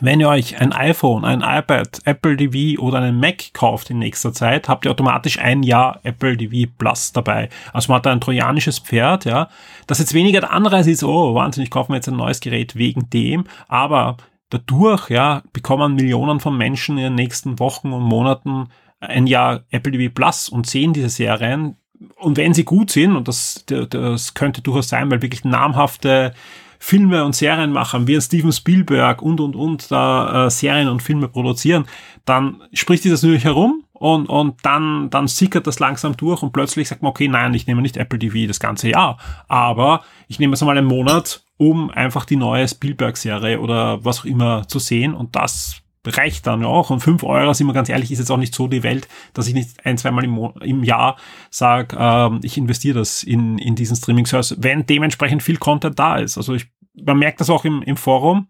wenn 0.00 0.20
ihr 0.20 0.28
euch 0.28 0.60
ein 0.60 0.72
iPhone, 0.72 1.24
ein 1.24 1.42
iPad, 1.42 2.00
Apple 2.04 2.36
TV 2.36 2.80
oder 2.80 2.98
einen 2.98 3.20
Mac 3.20 3.52
kauft 3.52 3.90
in 3.90 3.98
nächster 3.98 4.32
Zeit, 4.32 4.68
habt 4.68 4.84
ihr 4.84 4.90
automatisch 4.90 5.38
ein 5.38 5.62
Jahr 5.62 6.00
Apple 6.02 6.36
TV 6.36 6.70
Plus 6.78 7.12
dabei. 7.12 7.50
Also 7.72 7.92
man 7.92 7.98
hat 7.98 8.06
da 8.06 8.12
ein 8.12 8.20
trojanisches 8.20 8.78
Pferd, 8.78 9.24
ja. 9.24 9.48
Das 9.86 9.98
jetzt 9.98 10.14
weniger 10.14 10.40
der 10.40 10.52
Anreiz 10.52 10.86
ist, 10.86 11.04
oh, 11.04 11.34
wahnsinnig, 11.34 11.70
kaufen 11.70 11.92
wir 11.92 11.96
jetzt 11.96 12.08
ein 12.08 12.16
neues 12.16 12.40
Gerät 12.40 12.74
wegen 12.74 13.10
dem, 13.10 13.44
aber 13.68 14.16
dadurch 14.52 15.10
ja, 15.10 15.42
bekommen 15.52 15.94
Millionen 15.94 16.40
von 16.40 16.56
Menschen 16.56 16.98
in 16.98 17.04
den 17.04 17.14
nächsten 17.14 17.58
Wochen 17.58 17.92
und 17.92 18.02
Monaten 18.02 18.68
ein 19.00 19.26
Jahr 19.26 19.64
Apple 19.70 19.92
TV 19.92 20.12
Plus 20.14 20.48
und 20.48 20.66
sehen 20.66 20.92
diese 20.92 21.08
Serien. 21.08 21.76
Und 22.16 22.36
wenn 22.36 22.54
sie 22.54 22.64
gut 22.64 22.90
sind, 22.90 23.16
und 23.16 23.28
das, 23.28 23.64
das 23.66 24.34
könnte 24.34 24.60
durchaus 24.60 24.88
sein, 24.88 25.10
weil 25.10 25.22
wirklich 25.22 25.44
namhafte 25.44 26.34
Filme 26.78 27.24
und 27.24 27.34
Serienmacher 27.34 28.06
wie 28.08 28.20
Steven 28.20 28.52
Spielberg 28.52 29.22
und 29.22 29.40
und 29.40 29.54
und 29.54 29.90
da 29.92 30.46
äh, 30.46 30.50
Serien 30.50 30.88
und 30.88 31.00
Filme 31.00 31.28
produzieren, 31.28 31.84
dann 32.24 32.60
spricht 32.72 33.04
sich 33.04 33.12
das 33.12 33.22
natürlich 33.22 33.44
herum 33.44 33.84
und, 33.92 34.28
und 34.28 34.56
dann, 34.64 35.08
dann 35.10 35.28
sickert 35.28 35.68
das 35.68 35.78
langsam 35.78 36.16
durch 36.16 36.42
und 36.42 36.52
plötzlich 36.52 36.88
sagt 36.88 37.02
man, 37.02 37.10
okay, 37.10 37.28
nein, 37.28 37.54
ich 37.54 37.68
nehme 37.68 37.82
nicht 37.82 37.96
Apple 37.96 38.18
TV 38.18 38.48
das 38.48 38.58
ganze 38.58 38.88
Jahr, 38.88 39.16
aber 39.46 40.02
ich 40.26 40.40
nehme 40.40 40.54
es 40.54 40.60
mal 40.60 40.76
einen 40.76 40.88
Monat 40.88 41.44
um 41.62 41.90
einfach 41.90 42.24
die 42.24 42.34
neue 42.34 42.66
Spielberg-Serie 42.66 43.60
oder 43.60 44.04
was 44.04 44.20
auch 44.20 44.24
immer 44.24 44.66
zu 44.66 44.80
sehen. 44.80 45.14
Und 45.14 45.36
das 45.36 45.80
reicht 46.04 46.48
dann 46.48 46.64
auch. 46.64 46.90
Und 46.90 46.98
fünf 46.98 47.22
Euro, 47.22 47.52
sind 47.52 47.68
wir 47.68 47.72
ganz 47.72 47.88
ehrlich, 47.88 48.10
ist 48.10 48.18
jetzt 48.18 48.32
auch 48.32 48.36
nicht 48.36 48.52
so 48.52 48.66
die 48.66 48.82
Welt, 48.82 49.06
dass 49.32 49.46
ich 49.46 49.54
nicht 49.54 49.86
ein, 49.86 49.96
zweimal 49.96 50.24
im, 50.24 50.52
im 50.60 50.82
Jahr 50.82 51.16
sage, 51.50 51.96
ähm, 51.96 52.40
ich 52.42 52.58
investiere 52.58 52.98
das 52.98 53.22
in, 53.22 53.58
in 53.58 53.76
diesen 53.76 53.94
Streaming-Service, 53.94 54.56
wenn 54.58 54.86
dementsprechend 54.86 55.44
viel 55.44 55.56
Content 55.56 56.00
da 56.00 56.16
ist. 56.16 56.36
Also 56.36 56.54
ich, 56.54 56.66
man 57.00 57.20
merkt 57.20 57.40
das 57.40 57.48
auch 57.48 57.64
im, 57.64 57.80
im 57.82 57.96
Forum 57.96 58.48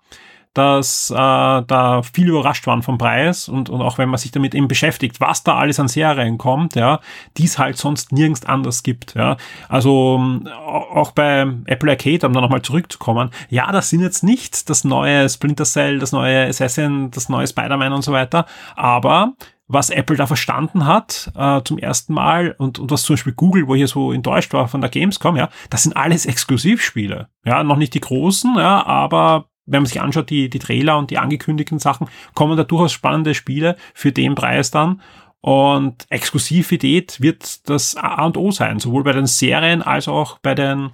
dass 0.55 1.11
äh, 1.11 1.15
da 1.15 2.03
viel 2.03 2.29
überrascht 2.29 2.67
waren 2.67 2.83
vom 2.83 2.99
Preis 2.99 3.49
und, 3.49 3.71
und 3.71 3.81
auch 3.81 3.99
wenn 3.99 4.09
man 4.09 4.19
sich 4.19 4.31
damit 4.31 4.55
eben 4.55 4.69
beschäftigt, 4.69 5.21
was 5.21 5.43
da 5.43 5.57
alles 5.57 5.81
an 5.81 5.89
Serien 5.89 6.39
kommt, 6.39 6.75
ja, 6.75 7.01
die 7.37 7.45
es 7.45 7.59
halt 7.59 7.79
sonst 7.79 8.13
nirgends 8.13 8.45
anders 8.45 8.83
gibt, 8.83 9.15
ja. 9.15 9.37
Also 9.69 10.41
auch 10.55 11.13
bei 11.13 11.47
Apple 11.67 11.91
Arcade, 11.91 12.27
um 12.27 12.33
da 12.33 12.41
nochmal 12.41 12.63
zurückzukommen, 12.63 13.31
ja, 13.49 13.71
das 13.73 13.91
sind 13.91 14.01
jetzt 14.01 14.23
nicht 14.23 14.69
das 14.69 14.85
neue 14.85 15.29
Splinter 15.29 15.65
Cell, 15.65 15.99
das 15.99 16.13
neue 16.13 16.47
Assassin, 16.47 17.11
das 17.11 17.29
neue 17.29 17.47
Spider-Man 17.47 17.93
und 17.93 18.03
so 18.03 18.13
weiter, 18.13 18.47
aber 18.77 19.33
was 19.69 19.89
Apple 19.91 20.17
da 20.17 20.27
verstanden 20.27 20.87
hat 20.87 21.33
äh, 21.35 21.63
zum 21.65 21.79
ersten 21.79 22.13
Mal 22.13 22.55
und, 22.59 22.79
und 22.79 22.91
was 22.91 23.03
zum 23.03 23.15
Beispiel 23.15 23.33
Google, 23.33 23.67
wo 23.67 23.75
ich 23.75 23.81
ja 23.81 23.87
so 23.87 24.13
enttäuscht 24.13 24.53
war 24.53 24.69
von 24.69 24.83
der 24.83 24.91
Gamescom, 24.91 25.37
ja, 25.37 25.49
das 25.71 25.85
sind 25.85 25.97
alles 25.97 26.27
Exklusivspiele. 26.27 27.29
Ja, 27.45 27.65
noch 27.65 27.77
nicht 27.77 27.95
die 27.95 28.01
großen, 28.01 28.55
ja, 28.57 28.85
aber 28.85 29.47
wenn 29.73 29.83
man 29.83 29.87
sich 29.87 30.01
anschaut, 30.01 30.31
die, 30.31 30.49
die 30.49 30.59
Trailer 30.59 30.99
und 30.99 31.11
die 31.11 31.19
angekündigten 31.19 31.79
Sachen, 31.79 32.09
kommen 32.35 32.57
da 32.57 32.65
durchaus 32.65 32.93
spannende 32.93 33.35
Spiele 33.35 33.77
für 33.95 34.13
den 34.13 34.35
Preis 34.35 34.71
dann. 34.71 35.01
Und 35.41 36.07
Exklusivität 36.09 37.21
wird 37.21 37.69
das 37.69 37.97
A 37.97 38.25
und 38.25 38.37
O 38.37 38.53
sein, 38.53 38.79
sowohl 38.79 39.03
bei 39.03 39.13
den 39.13 39.27
Serien 39.27 39.83
als 39.83 40.07
auch 40.07 40.39
bei 40.39 40.55
den 40.55 40.91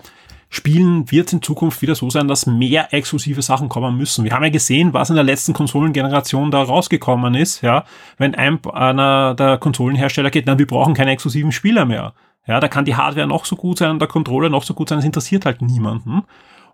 Spielen 0.51 1.11
wird 1.11 1.27
es 1.27 1.35
in 1.35 1.43
Zukunft 1.43 1.83
wieder 1.83 1.95
so 1.95 2.09
sein, 2.09 2.27
dass 2.27 2.47
mehr 2.47 2.95
exklusive 2.95 3.43
Sachen 3.43 3.69
kommen 3.69 3.99
müssen. 3.99 4.25
Wir 4.25 4.33
haben 4.33 4.45
ja 4.45 4.49
gesehen, 4.49 4.95
was 4.95 5.11
in 5.11 5.17
der 5.17 5.25
letzten 5.25 5.53
Konsolengeneration 5.53 6.51
da 6.51 6.63
rausgekommen 6.63 7.35
ist, 7.35 7.61
ja. 7.61 7.85
Wenn 8.17 8.35
ein, 8.35 8.59
einer 8.73 9.35
der 9.35 9.59
Konsolenhersteller 9.59 10.31
geht, 10.31 10.47
na, 10.47 10.59
wir 10.59 10.67
brauchen 10.67 10.95
keine 10.95 11.11
exklusiven 11.11 11.53
Spieler 11.53 11.85
mehr. 11.85 12.15
Ja, 12.47 12.61
da 12.61 12.69
kann 12.69 12.87
die 12.87 12.97
Hardware 12.97 13.27
noch 13.27 13.45
so 13.45 13.57
gut 13.57 13.77
sein, 13.77 13.99
der 13.99 14.09
Controller 14.09 14.49
noch 14.49 14.63
so 14.63 14.73
gut 14.73 14.89
sein, 14.89 14.99
es 14.99 15.05
interessiert 15.05 15.45
halt 15.45 15.61
niemanden. 15.61 16.23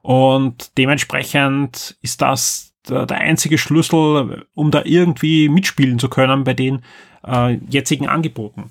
Und 0.04 0.76
dementsprechend 0.76 1.96
ist 2.02 2.20
das 2.20 2.74
der, 2.86 3.10
einzige 3.10 3.56
Schlüssel, 3.56 4.46
um 4.52 4.70
da 4.70 4.82
irgendwie 4.84 5.48
mitspielen 5.48 5.98
zu 5.98 6.10
können 6.10 6.44
bei 6.44 6.52
den 6.52 6.82
äh, 7.26 7.54
jetzigen 7.70 8.06
Angeboten. 8.06 8.70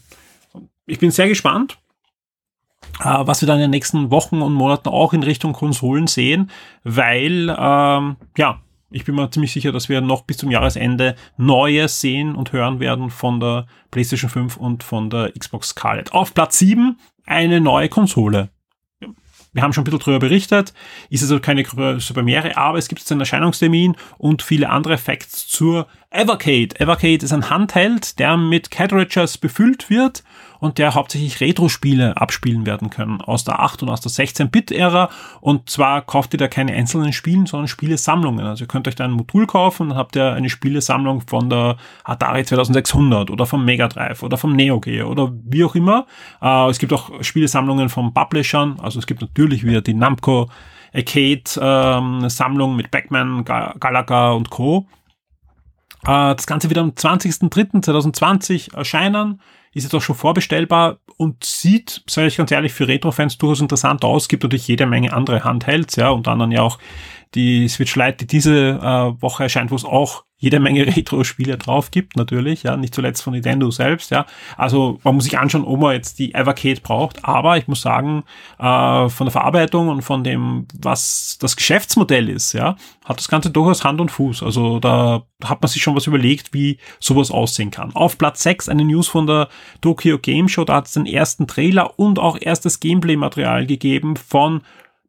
Ich 0.86 1.00
bin 1.00 1.10
sehr 1.10 1.28
gespannt, 1.28 1.80
äh, 3.00 3.06
was 3.22 3.42
wir 3.42 3.48
dann 3.48 3.56
in 3.56 3.64
den 3.64 3.72
nächsten 3.72 4.12
Wochen 4.12 4.44
und 4.44 4.54
Monaten 4.54 4.90
auch 4.90 5.12
in 5.14 5.24
Richtung 5.24 5.54
Konsolen 5.54 6.06
sehen, 6.06 6.52
weil, 6.84 7.50
ähm, 7.58 8.18
ja, 8.38 8.62
ich 8.92 9.04
bin 9.04 9.16
mir 9.16 9.32
ziemlich 9.32 9.54
sicher, 9.54 9.72
dass 9.72 9.90
wir 9.90 10.02
noch 10.02 10.26
bis 10.26 10.38
zum 10.38 10.52
Jahresende 10.52 11.16
Neues 11.38 12.00
sehen 12.00 12.36
und 12.36 12.54
hören 12.54 12.80
werden 12.80 13.10
von 13.10 13.40
der 13.40 13.66
PlayStation 13.90 14.30
5 14.30 14.58
und 14.58 14.84
von 14.84 15.10
der 15.10 15.32
Xbox 15.32 15.70
Scarlett. 15.70 16.14
Auf 16.14 16.36
Platz 16.36 16.60
7 16.60 17.00
eine 17.26 17.60
neue 17.60 17.90
Konsole. 17.90 18.53
Wir 19.54 19.62
haben 19.62 19.72
schon 19.72 19.84
ein 19.84 19.86
bisschen 19.86 20.00
drüber 20.00 20.20
berichtet, 20.20 20.74
ist 21.10 21.22
also 21.22 21.40
keine 21.40 21.64
große 21.64 22.14
Premiere, 22.14 22.58
aber 22.58 22.80
es 22.80 22.88
gibt 22.88 23.02
jetzt 23.02 23.12
einen 23.12 23.22
Erscheinungstermin 23.22 23.96
und 24.18 24.42
viele 24.42 24.70
andere 24.70 24.98
Facts 24.98 25.48
zur 25.48 25.88
Evercade. 26.10 26.80
Evercade 26.80 27.24
ist 27.24 27.34
ein 27.34 27.50
Handheld, 27.50 28.18
der 28.20 28.36
mit 28.36 28.72
Cartridges 28.72 29.38
befüllt 29.38 29.90
wird 29.92 30.24
und 30.64 30.78
der 30.78 30.96
hauptsächlich 30.96 31.42
Retro-Spiele 31.42 32.16
abspielen 32.16 32.66
werden 32.66 32.90
können 32.90 33.20
aus 33.20 33.44
der 33.44 33.60
8 33.60 33.84
und 33.84 33.90
aus 33.90 34.00
der 34.00 34.14
16-Bit-Ära. 34.14 35.10
Und 35.42 35.70
zwar 35.70 36.02
kauft 36.04 36.34
ihr 36.34 36.38
da 36.38 36.48
keine 36.48 36.72
einzelnen 36.72 37.12
Spiele, 37.12 37.46
sondern 37.46 37.68
Spielesammlungen. 37.68 38.46
Also 38.46 38.64
ihr 38.64 38.70
könnt 38.70 38.88
euch 38.88 38.96
da 38.96 39.04
ein 39.04 39.12
Modul 39.12 39.46
kaufen 39.46 39.84
und 39.84 39.90
dann 39.90 39.98
habt 39.98 40.16
ihr 40.16 40.32
eine 40.32 40.50
Spielesammlung 40.50 41.20
von 41.28 41.50
der 41.50 41.76
Atari 42.06 42.46
2600 42.46 43.30
oder 43.30 43.46
vom 43.46 43.66
Mega 43.66 43.90
Drive 43.90 44.24
oder 44.24 44.38
vom 44.38 44.56
Neo 44.56 44.80
Geo 44.80 45.10
oder 45.10 45.34
wie 45.44 45.66
auch 45.66 45.76
immer. 45.76 46.06
Äh, 46.42 46.70
es 46.70 46.80
gibt 46.80 46.94
auch 46.94 47.12
Spielesammlungen 47.22 47.90
von 47.90 48.14
Publishern. 48.14 48.80
Also 48.80 49.00
es 49.00 49.06
gibt 49.06 49.20
natürlich 49.20 49.66
wieder 49.66 49.82
die 49.82 49.94
Namco 49.94 50.50
Arcade-Sammlung 50.94 52.72
ähm, 52.72 52.78
mit 52.78 52.90
Backman, 52.90 53.44
Galaga 53.44 54.32
und 54.32 54.50
Co. 54.50 54.88
Äh, 56.06 56.36
das 56.36 56.48
Ganze 56.48 56.70
wird 56.70 56.78
am 56.78 56.92
20.03.2020 56.92 58.78
erscheinen 58.78 59.42
ist 59.74 59.84
jetzt 59.84 59.96
auch 59.96 60.02
schon 60.02 60.16
vorbestellbar 60.16 61.00
und 61.18 61.44
sieht, 61.44 62.04
sage 62.08 62.28
ich 62.28 62.38
ganz 62.38 62.52
ehrlich, 62.52 62.74
für 62.74 62.88
Retro-Fans 62.88 63.38
durchaus 63.38 63.62
interessant 63.62 64.04
aus. 64.04 64.28
Gibt 64.28 64.44
natürlich 64.44 64.68
jede 64.68 64.86
Menge 64.86 65.14
andere 65.14 65.44
Handhelds, 65.44 65.96
ja, 65.96 66.10
und 66.10 66.28
dann 66.28 66.52
ja 66.52 66.62
auch 66.62 66.80
die 67.36 67.68
Switch 67.68 67.96
Lite, 67.96 68.18
die 68.18 68.28
diese 68.28 68.80
äh, 68.82 69.22
Woche 69.22 69.44
erscheint, 69.44 69.72
wo 69.72 69.76
es 69.76 69.86
auch 69.86 70.24
jede 70.44 70.60
Menge 70.60 70.86
Retro-Spiele 70.96 71.58
drauf 71.58 71.90
gibt, 71.90 72.18
natürlich, 72.18 72.64
ja, 72.64 72.76
nicht 72.76 72.94
zuletzt 72.94 73.24
von 73.24 73.32
Nintendo 73.32 73.72
selbst, 73.72 74.12
ja. 74.12 74.26
Also 74.58 75.00
man 75.04 75.16
muss 75.16 75.24
sich 75.24 75.40
anschauen, 75.40 75.64
ob 75.64 75.80
man 75.80 75.94
jetzt 75.94 76.20
die 76.20 76.34
Evercade 76.34 76.82
braucht, 76.82 77.24
aber 77.24 77.58
ich 77.58 77.70
muss 77.70 77.82
sagen, 77.82 78.24
äh, 78.60 79.08
von 79.08 79.26
der 79.26 79.32
Verarbeitung 79.32 79.88
und 79.88 80.02
von 80.02 80.24
dem, 80.26 80.68
was 80.78 81.38
das 81.40 81.56
Geschäftsmodell 81.56 82.28
ist, 82.28 82.52
ja, 82.52 82.76
hat 83.06 83.20
das 83.20 83.30
Ganze 83.30 83.52
durchaus 83.52 83.86
Hand 83.86 84.02
und 84.02 84.12
Fuß. 84.12 84.44
Also 84.44 84.80
da 84.80 85.24
hat 85.46 85.62
man 85.62 85.70
sich 85.70 85.82
schon 85.82 85.96
was 85.96 86.08
überlegt, 86.08 86.54
wie 86.54 86.78
sowas 87.00 87.32
aussehen 87.32 87.72
kann. 87.72 87.96
Auf 87.96 88.18
Platz 88.18 88.44
6 88.44 88.68
eine 88.68 88.84
News 88.84 89.08
von 89.08 89.28
der 89.28 89.48
Tokyo 89.80 90.20
Game 90.20 90.50
Show, 90.50 90.66
da 90.66 90.76
hat 90.76 90.88
es 90.88 90.94
den 90.94 91.06
ersten 91.06 91.48
Trailer 91.48 91.98
und 91.98 92.20
auch 92.20 92.38
erstes 92.40 92.82
Gameplay-Material 92.82 93.66
gegeben 93.66 94.18
von 94.18 94.62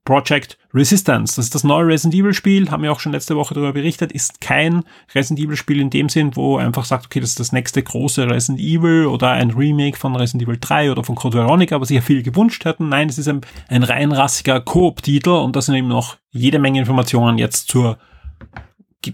Project 0.04 0.58
Resistance. 0.74 1.36
Das 1.36 1.46
ist 1.46 1.54
das 1.54 1.64
neue 1.64 1.86
Resident 1.86 2.14
Evil 2.14 2.34
Spiel, 2.34 2.70
haben 2.70 2.82
wir 2.82 2.92
auch 2.92 3.00
schon 3.00 3.12
letzte 3.12 3.36
Woche 3.36 3.54
darüber 3.54 3.72
berichtet, 3.72 4.12
ist 4.12 4.40
kein 4.40 4.84
Resident 5.14 5.40
Evil 5.40 5.56
Spiel 5.56 5.80
in 5.80 5.90
dem 5.90 6.08
Sinn, 6.08 6.36
wo 6.36 6.58
einfach 6.58 6.84
sagt, 6.84 7.06
okay, 7.06 7.20
das 7.20 7.30
ist 7.30 7.40
das 7.40 7.52
nächste 7.52 7.82
große 7.82 8.28
Resident 8.28 8.60
Evil 8.60 9.06
oder 9.06 9.30
ein 9.30 9.50
Remake 9.50 9.98
von 9.98 10.14
Resident 10.16 10.42
Evil 10.42 10.58
3 10.60 10.90
oder 10.90 11.04
von 11.04 11.14
Code 11.14 11.38
Veronica, 11.38 11.80
was 11.80 11.88
sich 11.88 11.96
ja 11.96 12.02
viele 12.02 12.22
gewünscht 12.22 12.64
hätten. 12.64 12.88
Nein, 12.88 13.08
es 13.08 13.18
ist 13.18 13.28
ein, 13.28 13.40
ein 13.68 13.82
reinrassiger 13.82 14.60
Koop-Titel 14.60 15.30
und 15.30 15.56
da 15.56 15.62
sind 15.62 15.76
eben 15.76 15.88
noch 15.88 16.16
jede 16.30 16.58
Menge 16.58 16.80
Informationen 16.80 17.38
jetzt 17.38 17.68
zur 17.68 17.98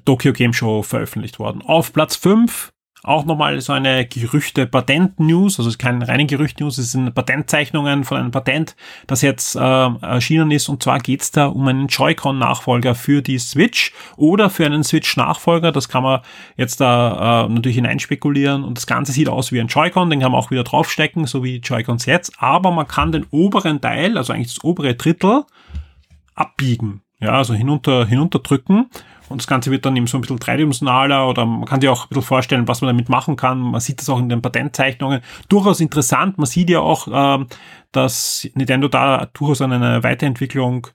Tokyo 0.04 0.32
Game 0.32 0.52
Show 0.52 0.82
veröffentlicht 0.82 1.38
worden. 1.38 1.62
Auf 1.62 1.92
Platz 1.92 2.16
5 2.16 2.73
auch 3.02 3.25
nochmal 3.25 3.61
so 3.61 3.73
eine 3.73 4.07
Gerüchte-Patent-News, 4.07 5.59
also 5.59 5.69
es 5.69 5.75
ist 5.75 5.78
kein 5.78 6.02
reine 6.02 6.26
Gerücht-News, 6.26 6.76
es 6.76 6.92
sind 6.92 7.14
Patentzeichnungen 7.14 8.04
von 8.04 8.19
einem 8.19 8.30
Patent, 8.30 8.76
das 9.07 9.23
jetzt 9.23 9.57
äh, 9.57 9.61
erschienen 9.61 10.50
ist. 10.50 10.69
Und 10.69 10.83
zwar 10.83 10.99
geht's 10.99 11.30
da 11.30 11.47
um 11.47 11.66
einen 11.66 11.87
Joy-Con-Nachfolger 11.87 12.95
für 12.95 13.23
die 13.23 13.38
Switch 13.38 13.92
oder 14.16 14.50
für 14.50 14.66
einen 14.66 14.85
Switch-Nachfolger, 14.85 15.73
das 15.73 15.88
kann 15.88 16.02
man 16.02 16.21
jetzt 16.57 16.80
da 16.80 17.47
äh, 17.47 17.49
natürlich 17.49 17.76
hineinspekulieren. 17.76 18.64
Und 18.64 18.76
das 18.76 18.87
Ganze 18.87 19.12
sieht 19.12 19.28
aus 19.28 19.50
wie 19.50 19.61
ein 19.61 19.69
Joy-Con, 19.69 20.11
den 20.11 20.21
kann 20.21 20.33
man 20.33 20.40
auch 20.40 20.50
wieder 20.50 20.64
draufstecken, 20.64 21.26
so 21.26 21.42
wie 21.42 21.57
Joy-Cons 21.57 22.04
jetzt, 22.04 22.35
aber 22.38 22.71
man 22.71 22.87
kann 22.87 23.12
den 23.12 23.25
oberen 23.30 23.80
Teil, 23.80 24.19
also 24.19 24.33
eigentlich 24.33 24.54
das 24.54 24.64
obere 24.64 24.95
Drittel, 24.95 25.45
abbiegen, 26.35 27.02
ja, 27.19 27.33
also 27.33 27.54
hinunter, 27.54 28.07
hinunterdrücken 28.07 28.90
und 29.31 29.41
das 29.41 29.47
Ganze 29.47 29.71
wird 29.71 29.87
dann 29.87 29.97
eben 29.97 30.09
so 30.09 30.19
ein 30.19 30.23
bisschen 30.23 30.41
dreidimensionaler 30.41 31.29
oder 31.29 31.47
man 31.47 31.65
kann 31.65 31.81
sich 31.81 31.89
auch 31.89 32.05
ein 32.05 32.09
bisschen 32.09 32.23
vorstellen, 32.23 32.69
was 32.69 32.81
man 32.81 32.89
damit 32.89 33.09
machen 33.09 33.37
kann. 33.37 33.61
Man 33.61 33.81
sieht 33.81 34.01
das 34.01 34.09
auch 34.09 34.19
in 34.19 34.29
den 34.29 34.43
Patentzeichnungen. 34.43 35.21
Durchaus 35.49 35.81
interessant. 35.81 36.37
Man 36.37 36.47
sieht 36.47 36.69
ja 36.69 36.81
auch, 36.81 37.07
ähm, 37.13 37.47
dass 37.93 38.49
Nintendo 38.55 38.89
da 38.89 39.29
durchaus 39.33 39.63
an 39.63 39.73
einer 39.73 40.03
Weiterentwicklung 40.03 40.89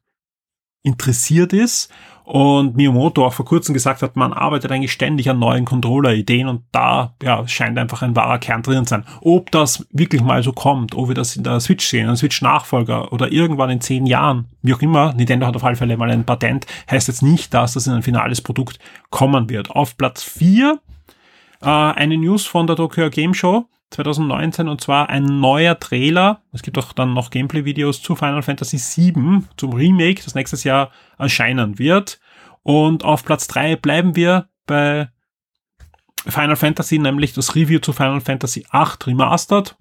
interessiert 0.86 1.52
ist 1.52 1.92
und 2.26 2.76
Miyamoto 2.76 3.26
auch 3.26 3.34
vor 3.34 3.46
kurzem 3.46 3.74
gesagt 3.74 4.02
hat, 4.02 4.16
man 4.16 4.34
arbeitet 4.34 4.72
eigentlich 4.72 4.92
ständig 4.92 5.30
an 5.30 5.38
neuen 5.38 5.64
Controller-Ideen 5.64 6.48
und 6.48 6.64
da 6.72 7.14
ja, 7.22 7.48
scheint 7.48 7.78
einfach 7.78 8.02
ein 8.02 8.16
wahrer 8.16 8.40
Kern 8.40 8.64
drin 8.64 8.86
sein. 8.86 9.06
Ob 9.22 9.52
das 9.52 9.86
wirklich 9.92 10.24
mal 10.24 10.42
so 10.42 10.52
kommt, 10.52 10.96
ob 10.96 11.08
wir 11.08 11.16
das 11.16 11.36
in 11.36 11.44
der 11.44 11.60
Switch 11.60 11.86
sehen, 11.86 12.10
ein 12.10 12.18
Switch-Nachfolger 12.18 13.14
oder 13.14 13.32
irgendwann 13.32 13.70
in 13.70 13.82
zehn 13.82 14.08
Jahren, 14.08 14.46
wie 14.64 14.74
auch 14.74 14.82
immer, 14.82 15.14
Nintendo 15.14 15.46
hat 15.46 15.56
auf 15.56 15.64
alle 15.64 15.76
Fälle 15.76 15.98
mal 15.98 16.10
ein 16.10 16.26
Patent, 16.26 16.66
heißt 16.90 17.08
jetzt 17.08 17.22
nicht, 17.22 17.54
dass 17.54 17.74
das 17.74 17.86
in 17.86 17.94
ein 17.94 18.04
finales 18.04 18.42
Produkt 18.42 18.80
kommen 19.12 19.50
wird. 19.50 19.70
Auf 19.70 19.96
Platz 19.96 20.24
vier 20.24 20.80
äh, 21.62 21.68
eine 21.68 22.18
News 22.18 22.46
von 22.46 22.66
der 22.66 22.76
Tokyo 22.76 23.12
Game 23.12 23.36
Show 23.36 23.68
2019 23.96 24.68
und 24.68 24.82
zwar 24.82 25.10
ein 25.10 25.40
neuer 25.40 25.80
Trailer. 25.80 26.42
Es 26.52 26.62
gibt 26.62 26.78
auch 26.78 26.94
dann 26.94 27.14
noch 27.14 27.30
Gameplay-Videos 27.30 28.02
zu 28.02 28.16
Final 28.16 28.44
Fantasy 28.44 28.78
VII, 28.78 29.44
zum 29.58 29.74
Remake, 29.74 30.22
das 30.24 30.36
nächstes 30.36 30.64
Jahr 30.64 30.92
erscheinen 31.18 31.80
wird. 31.80 32.20
Und 32.64 33.04
auf 33.04 33.24
Platz 33.24 33.48
drei 33.48 33.76
bleiben 33.76 34.16
wir 34.16 34.50
bei 34.66 35.10
Final 36.28 36.56
Fantasy, 36.56 37.00
nämlich 37.00 37.34
das 37.34 37.56
Review 37.56 37.80
zu 37.80 37.94
Final 37.94 38.22
Fantasy 38.22 38.66
VIII 38.72 38.98
Remastered. 39.08 39.76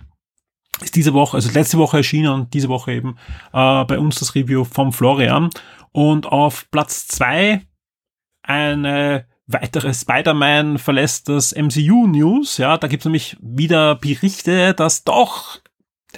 Ist 0.81 0.97
diese 0.97 1.15
Woche, 1.15 1.37
also 1.37 1.51
letzte 1.53 1.79
Woche 1.79 1.99
erschienen 1.99 2.33
und 2.33 2.55
diese 2.55 2.69
Woche 2.69 2.93
eben 2.93 3.17
äh, 3.53 3.85
bei 3.85 3.99
uns 3.99 4.19
das 4.19 4.35
Review 4.35 4.65
vom 4.65 4.93
Florian. 4.93 5.51
Und 5.93 6.27
auf 6.27 6.71
Platz 6.71 7.07
zwei 7.07 7.63
eine 8.43 9.27
weitere 9.47 9.93
Spider-Man 9.93 10.79
verlässt 10.79 11.29
das 11.29 11.55
MCU 11.55 12.07
News. 12.07 12.59
Ja, 12.59 12.79
da 12.79 12.89
gibt 12.89 13.03
es 13.03 13.05
nämlich 13.05 13.37
wieder 13.41 13.95
Berichte, 13.97 14.75
dass 14.75 15.05
doch 15.05 15.61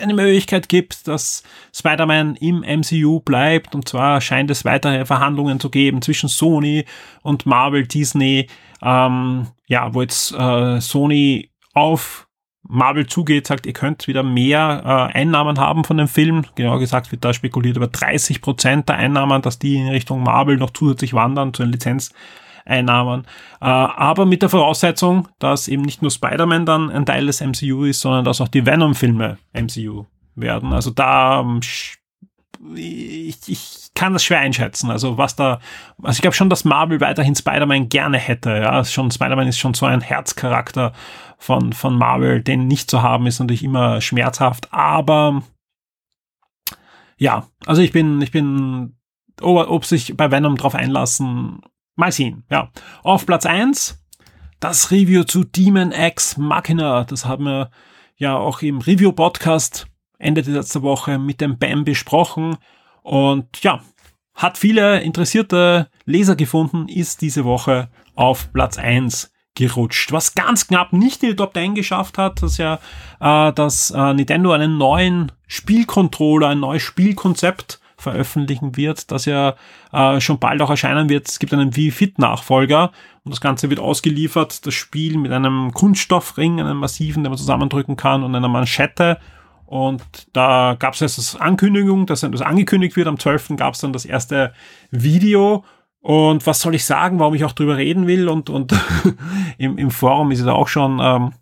eine 0.00 0.14
Möglichkeit 0.14 0.68
gibt, 0.68 1.08
dass 1.08 1.42
Spider-Man 1.74 2.36
im 2.36 2.60
MCU 2.60 3.20
bleibt. 3.20 3.74
Und 3.74 3.88
zwar 3.88 4.20
scheint 4.20 4.50
es 4.50 4.64
weitere 4.64 5.04
Verhandlungen 5.06 5.60
zu 5.60 5.70
geben 5.70 6.02
zwischen 6.02 6.28
Sony 6.28 6.84
und 7.22 7.46
Marvel 7.46 7.86
Disney. 7.86 8.48
Ähm, 8.82 9.48
ja, 9.66 9.94
wo 9.94 10.02
jetzt 10.02 10.32
äh, 10.32 10.80
Sony 10.80 11.50
auf 11.72 12.26
Marvel 12.68 13.06
zugeht, 13.06 13.46
sagt, 13.46 13.66
ihr 13.66 13.72
könnt 13.72 14.06
wieder 14.06 14.22
mehr 14.22 14.82
äh, 14.84 15.18
Einnahmen 15.18 15.58
haben 15.58 15.84
von 15.84 15.96
dem 15.96 16.08
Film. 16.08 16.44
Genau 16.56 16.78
gesagt 16.78 17.12
wird 17.12 17.24
da 17.24 17.32
spekuliert 17.32 17.76
über 17.76 17.86
30 17.86 18.40
Prozent 18.40 18.88
der 18.88 18.96
Einnahmen, 18.96 19.42
dass 19.42 19.58
die 19.58 19.76
in 19.76 19.88
Richtung 19.88 20.22
Marvel 20.22 20.56
noch 20.56 20.70
zusätzlich 20.70 21.14
wandern 21.14 21.54
zu 21.54 21.62
den 21.62 21.72
Lizenz 21.72 22.12
Einnahmen. 22.66 23.26
Äh, 23.60 23.64
aber 23.64 24.26
mit 24.26 24.42
der 24.42 24.48
Voraussetzung, 24.48 25.28
dass 25.38 25.68
eben 25.68 25.82
nicht 25.82 26.02
nur 26.02 26.10
Spider-Man 26.10 26.66
dann 26.66 26.90
ein 26.90 27.06
Teil 27.06 27.26
des 27.26 27.40
MCU 27.40 27.84
ist, 27.84 28.00
sondern 28.00 28.24
dass 28.24 28.40
auch 28.40 28.48
die 28.48 28.66
Venom-Filme 28.66 29.38
MCU 29.54 30.04
werden. 30.34 30.72
Also 30.72 30.90
da 30.90 31.40
ähm, 31.40 31.60
ich, 32.74 33.38
ich 33.48 33.90
kann 33.94 34.12
das 34.12 34.24
schwer 34.24 34.40
einschätzen. 34.40 34.90
Also 34.90 35.18
was 35.18 35.36
da, 35.36 35.60
also 36.02 36.16
ich 36.16 36.22
glaube 36.22 36.36
schon, 36.36 36.50
dass 36.50 36.64
Marvel 36.64 37.00
weiterhin 37.00 37.34
Spider-Man 37.34 37.88
gerne 37.88 38.18
hätte. 38.18 38.50
Ja, 38.50 38.84
schon 38.84 39.10
Spider-Man 39.10 39.48
ist 39.48 39.58
schon 39.58 39.74
so 39.74 39.86
ein 39.86 40.00
Herzcharakter 40.00 40.92
von 41.38 41.72
von 41.72 41.96
Marvel, 41.96 42.42
den 42.42 42.66
nicht 42.66 42.90
zu 42.90 43.02
haben 43.02 43.26
ist 43.26 43.40
natürlich 43.40 43.64
immer 43.64 44.00
schmerzhaft. 44.00 44.72
Aber 44.72 45.42
ja, 47.18 47.46
also 47.66 47.82
ich 47.82 47.92
bin 47.92 48.20
ich 48.22 48.30
bin, 48.30 48.96
ob, 49.40 49.68
ob 49.68 49.84
sich 49.84 50.16
bei 50.16 50.30
Venom 50.30 50.56
drauf 50.56 50.74
einlassen 50.74 51.60
Mal 51.96 52.12
sehen, 52.12 52.44
ja. 52.50 52.70
Auf 53.02 53.26
Platz 53.26 53.46
eins 53.46 54.02
das 54.60 54.90
Review 54.90 55.24
zu 55.24 55.44
Demon 55.44 55.92
X 55.92 56.36
Machina. 56.36 57.04
Das 57.04 57.24
haben 57.24 57.44
wir 57.44 57.70
ja 58.16 58.36
auch 58.36 58.62
im 58.62 58.78
Review-Podcast 58.78 59.86
Ende 60.18 60.42
der 60.42 60.54
letzten 60.54 60.82
Woche 60.82 61.18
mit 61.18 61.40
dem 61.40 61.58
BAM 61.58 61.84
besprochen. 61.84 62.56
Und 63.02 63.62
ja, 63.62 63.80
hat 64.34 64.58
viele 64.58 65.00
interessierte 65.00 65.88
Leser 66.04 66.36
gefunden, 66.36 66.88
ist 66.88 67.22
diese 67.22 67.44
Woche 67.44 67.88
auf 68.14 68.52
Platz 68.52 68.78
eins 68.78 69.32
gerutscht. 69.54 70.12
Was 70.12 70.34
ganz 70.34 70.66
knapp 70.66 70.92
nicht 70.92 71.22
in 71.22 71.30
die 71.30 71.36
Top 71.36 71.54
10 71.54 71.74
geschafft 71.74 72.18
hat, 72.18 72.42
dass 72.42 72.58
ja 72.58 72.78
äh, 73.20 73.52
dass 73.52 73.90
äh, 73.90 74.12
Nintendo 74.14 74.52
einen 74.52 74.76
neuen 74.76 75.32
Spielcontroller, 75.46 76.48
ein 76.48 76.60
neues 76.60 76.82
Spielkonzept 76.82 77.80
veröffentlichen 77.96 78.76
wird, 78.76 79.10
das 79.10 79.24
ja 79.24 79.54
äh, 79.92 80.20
schon 80.20 80.38
bald 80.38 80.60
auch 80.62 80.70
erscheinen 80.70 81.08
wird. 81.08 81.28
Es 81.28 81.38
gibt 81.38 81.52
einen 81.52 81.76
Wii 81.76 81.90
Fit 81.90 82.18
Nachfolger 82.18 82.92
und 83.24 83.32
das 83.32 83.40
Ganze 83.40 83.70
wird 83.70 83.80
ausgeliefert, 83.80 84.66
das 84.66 84.74
Spiel 84.74 85.18
mit 85.18 85.32
einem 85.32 85.72
Kunststoffring, 85.72 86.60
einem 86.60 86.78
massiven, 86.78 87.24
den 87.24 87.30
man 87.30 87.38
zusammendrücken 87.38 87.96
kann 87.96 88.22
und 88.22 88.34
einer 88.34 88.48
Manschette 88.48 89.18
und 89.66 90.02
da 90.32 90.76
gab 90.78 90.94
es 90.94 91.00
jetzt 91.00 91.18
das 91.18 91.36
Ankündigung, 91.36 92.06
dass 92.06 92.20
das 92.20 92.40
angekündigt 92.40 92.96
wird. 92.96 93.08
Am 93.08 93.18
12. 93.18 93.56
gab 93.56 93.74
es 93.74 93.80
dann 93.80 93.92
das 93.92 94.04
erste 94.04 94.52
Video. 94.92 95.64
Und 96.00 96.46
was 96.46 96.60
soll 96.60 96.76
ich 96.76 96.84
sagen, 96.84 97.18
warum 97.18 97.34
ich 97.34 97.44
auch 97.44 97.52
drüber 97.52 97.76
reden 97.76 98.06
will? 98.06 98.28
Und, 98.28 98.48
und 98.48 98.72
im, 99.58 99.76
im 99.76 99.90
Forum 99.90 100.30
ist 100.30 100.40
es 100.40 100.46
auch 100.46 100.68
schon 100.68 101.00
ähm, 101.02 101.32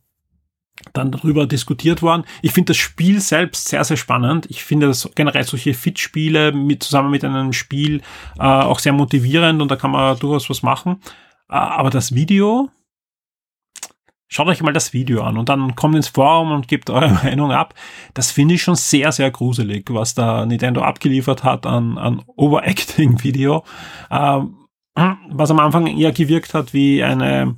dann 0.95 1.11
darüber 1.11 1.47
diskutiert 1.47 2.01
worden. 2.01 2.25
Ich 2.41 2.53
finde 2.53 2.69
das 2.69 2.79
Spiel 2.79 3.21
selbst 3.21 3.69
sehr, 3.69 3.85
sehr 3.85 3.97
spannend. 3.99 4.47
Ich 4.49 4.65
finde 4.65 4.87
das 4.87 5.11
generell 5.15 5.45
solche 5.45 5.75
Fit-Spiele 5.75 6.53
mit, 6.53 6.83
zusammen 6.83 7.11
mit 7.11 7.25
einem 7.25 7.53
Spiel 7.53 8.01
äh, 8.39 8.43
auch 8.43 8.79
sehr 8.79 8.93
motivierend 8.93 9.61
und 9.61 9.71
da 9.71 9.77
kann 9.77 9.91
man 9.91 10.19
durchaus 10.19 10.49
was 10.49 10.63
machen. 10.63 11.01
Äh, 11.51 11.57
aber 11.57 11.91
das 11.91 12.15
Video, 12.15 12.71
Schaut 14.27 14.49
euch 14.49 14.63
mal 14.63 14.73
das 14.73 14.93
Video 14.93 15.23
an 15.23 15.39
und 15.39 15.49
dann 15.49 15.77
kommt 15.77 15.95
ins 15.95 16.09
Forum 16.09 16.51
und 16.51 16.67
gebt 16.67 16.91
eure 16.91 17.09
Meinung 17.25 17.53
ab. 17.53 17.73
Das 18.15 18.33
finde 18.33 18.55
ich 18.55 18.63
schon 18.63 18.75
sehr, 18.75 19.13
sehr 19.13 19.31
gruselig, 19.31 19.85
was 19.91 20.15
da 20.15 20.45
Nintendo 20.45 20.83
abgeliefert 20.83 21.45
hat 21.45 21.67
an, 21.67 21.99
an 21.99 22.23
Overacting-Video. 22.35 23.63
Ähm, 24.11 24.57
was 25.31 25.51
am 25.53 25.61
Anfang 25.61 25.87
eher 25.87 26.11
gewirkt 26.11 26.53
hat 26.53 26.73
wie 26.75 27.05
eine, 27.05 27.57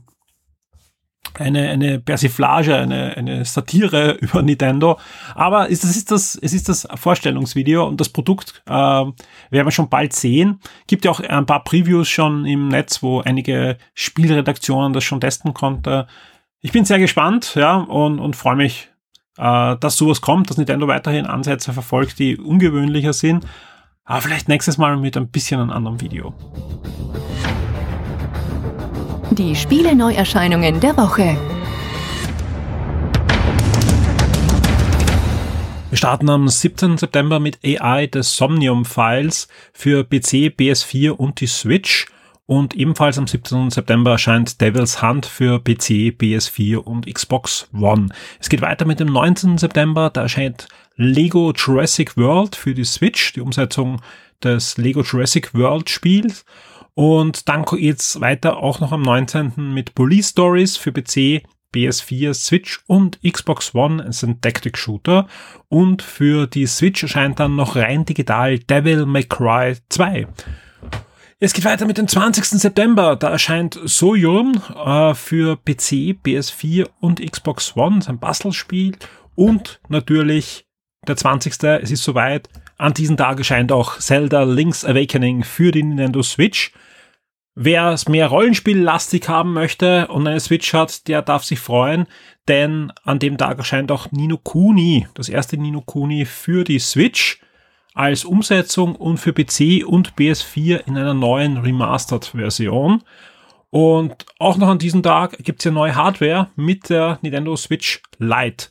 eine, 1.35 1.69
eine 1.69 2.01
Persiflage, 2.01 2.77
eine, 2.77 3.17
eine 3.17 3.45
Satire 3.45 4.13
über 4.21 4.43
Nintendo. 4.43 4.99
Aber 5.35 5.71
es 5.71 5.85
ist 5.85 6.11
das, 6.11 6.39
es 6.41 6.53
ist 6.53 6.69
das 6.69 6.89
Vorstellungsvideo 6.95 7.87
und 7.87 8.01
das 8.01 8.09
Produkt 8.09 8.63
äh, 8.67 8.73
werden 8.73 9.15
wir 9.51 9.71
schon 9.71 9.89
bald 9.89 10.13
sehen. 10.13 10.61
Gibt 10.87 11.05
ja 11.05 11.11
auch 11.11 11.21
ein 11.21 11.47
paar 11.47 11.65
Previews 11.65 12.09
schon 12.09 12.47
im 12.47 12.69
Netz, 12.69 13.03
wo 13.03 13.21
einige 13.21 13.79
Spielredaktionen 13.95 14.93
das 14.93 15.05
schon 15.05 15.21
testen 15.21 15.55
konnten 15.55 16.07
ich 16.67 16.73
bin 16.73 16.85
sehr 16.85 16.99
gespannt, 16.99 17.55
ja, 17.55 17.77
und, 17.77 18.19
und 18.19 18.35
freue 18.35 18.57
mich, 18.57 18.91
äh, 19.39 19.77
dass 19.77 19.97
sowas 19.97 20.21
kommt, 20.21 20.51
dass 20.51 20.57
Nintendo 20.57 20.89
weiterhin 20.89 21.25
Ansätze 21.25 21.73
verfolgt, 21.73 22.19
die 22.19 22.37
ungewöhnlicher 22.37 23.13
sind. 23.13 23.47
Aber 24.05 24.21
vielleicht 24.21 24.49
nächstes 24.49 24.77
Mal 24.77 24.97
mit 24.97 25.17
ein 25.17 25.29
bisschen 25.29 25.61
einem 25.61 25.71
anderen 25.71 26.01
Video. 26.01 26.35
Die 29.39 29.55
Spiele-Neuerscheinungen 29.55 30.81
der 30.81 30.97
Woche. 30.97 31.37
Wir 35.91 35.99
starten 35.99 36.31
am 36.31 36.49
17. 36.49 36.97
September 36.97 37.39
mit 37.39 37.59
AI 37.63 38.07
des 38.07 38.35
Somnium 38.35 38.87
Files 38.87 39.49
für 39.75 40.05
PC, 40.05 40.55
PS4 40.57 41.11
und 41.11 41.43
die 41.43 41.49
Switch. 41.49 42.07
Und 42.47 42.75
ebenfalls 42.77 43.19
am 43.19 43.27
17. 43.27 43.69
September 43.69 44.13
erscheint 44.13 44.59
Devil's 44.63 45.03
Hunt 45.03 45.27
für 45.27 45.59
PC, 45.59 46.17
PS4 46.19 46.77
und 46.77 47.13
Xbox 47.13 47.69
One. 47.79 48.09
Es 48.41 48.49
geht 48.49 48.63
weiter 48.63 48.87
mit 48.87 49.01
dem 49.01 49.13
19. 49.13 49.59
September, 49.59 50.09
da 50.09 50.23
erscheint 50.23 50.67
Lego 50.95 51.53
Jurassic 51.55 52.17
World 52.17 52.57
für 52.57 52.73
die 52.73 52.85
Switch, 52.85 53.35
die 53.35 53.43
Umsetzung 53.43 54.01
des 54.43 54.79
Lego 54.79 55.03
Jurassic 55.03 55.53
World 55.53 55.91
Spiels. 55.91 56.47
Und 56.99 57.51
dann 57.51 57.67
geht's 57.67 58.23
weiter 58.23 58.57
auch 58.57 58.81
noch 58.81 58.91
am 58.91 59.03
19. 59.03 59.53
mit 59.75 59.95
Police 59.95 60.31
Stories 60.31 60.79
für 60.79 60.93
PC, 60.93 61.43
PS4, 61.75 62.33
Switch 62.33 62.81
und 62.87 63.21
Xbox 63.23 63.75
One. 63.75 64.03
Ist 64.03 64.23
ein 64.23 64.41
Tactic 64.41 64.79
Shooter. 64.79 65.27
Und 65.69 66.01
für 66.01 66.47
die 66.47 66.65
Switch 66.65 67.03
erscheint 67.03 67.39
dann 67.39 67.55
noch 67.55 67.77
rein 67.77 68.07
digital 68.07 68.59
Devil 68.59 69.05
May 69.05 69.25
Cry 69.25 69.77
2. 69.91 70.27
Es 71.39 71.53
geht 71.53 71.67
weiter 71.67 71.85
mit 71.85 71.99
dem 71.99 72.09
20. 72.09 72.47
September. 72.47 73.15
Da 73.15 73.29
erscheint 73.29 73.79
Sojourn 73.85 74.63
äh, 74.83 75.13
für 75.13 75.57
PC, 75.57 76.17
PS4 76.25 76.89
und 77.01 77.21
Xbox 77.21 77.77
One, 77.77 78.01
sein 78.01 78.19
Bastelspiel. 78.19 78.97
Und 79.35 79.81
natürlich 79.91 80.67
der 81.07 81.19
20. 81.19 81.63
Es 81.63 81.91
ist 81.91 82.05
soweit. 82.05 82.49
An 82.79 82.95
diesem 82.95 83.19
Tag 83.19 83.37
erscheint 83.37 83.71
auch 83.71 83.99
Zelda 83.99 84.45
Link's 84.45 84.83
Awakening 84.83 85.45
für 85.45 85.73
die 85.73 85.83
Nintendo 85.83 86.23
Switch. 86.23 86.73
Wer 87.59 87.89
es 87.93 88.07
mehr 88.07 88.27
Rollenspiellastig 88.27 89.31
haben 89.31 89.55
möchte 89.55 90.09
und 90.09 90.27
eine 90.27 90.41
Switch 90.41 90.75
hat, 90.75 91.09
der 91.09 91.23
darf 91.23 91.43
sich 91.43 91.59
freuen, 91.59 92.07
denn 92.49 92.93
an 93.03 93.19
dem 93.19 93.39
Tag 93.39 93.57
erscheint 93.57 93.91
auch 93.91 94.13
Nino 94.13 94.37
Kuni, 94.37 95.09
das 95.15 95.31
erste 95.31 95.57
Nino 95.57 95.81
Kuni 95.81 96.27
für 96.27 96.65
die 96.65 96.79
Switch 96.79 97.41
als 97.95 98.27
Umsetzung 98.27 98.95
und 98.95 99.17
für 99.17 99.33
PC 99.33 99.87
und 99.87 100.17
PS4 100.17 100.87
in 100.87 100.99
einer 100.99 101.15
neuen 101.15 101.57
Remastered-Version. 101.57 103.03
Und 103.71 104.27
auch 104.39 104.59
noch 104.59 104.69
an 104.69 104.79
diesem 104.79 105.03
Tag 105.03 105.39
gibt 105.39 105.61
es 105.61 105.65
ja 105.65 105.71
neue 105.71 105.97
Hardware 105.97 106.51
mit 106.57 106.91
der 106.91 107.19
Nintendo 107.23 107.57
Switch 107.57 108.03
Lite. 108.19 108.67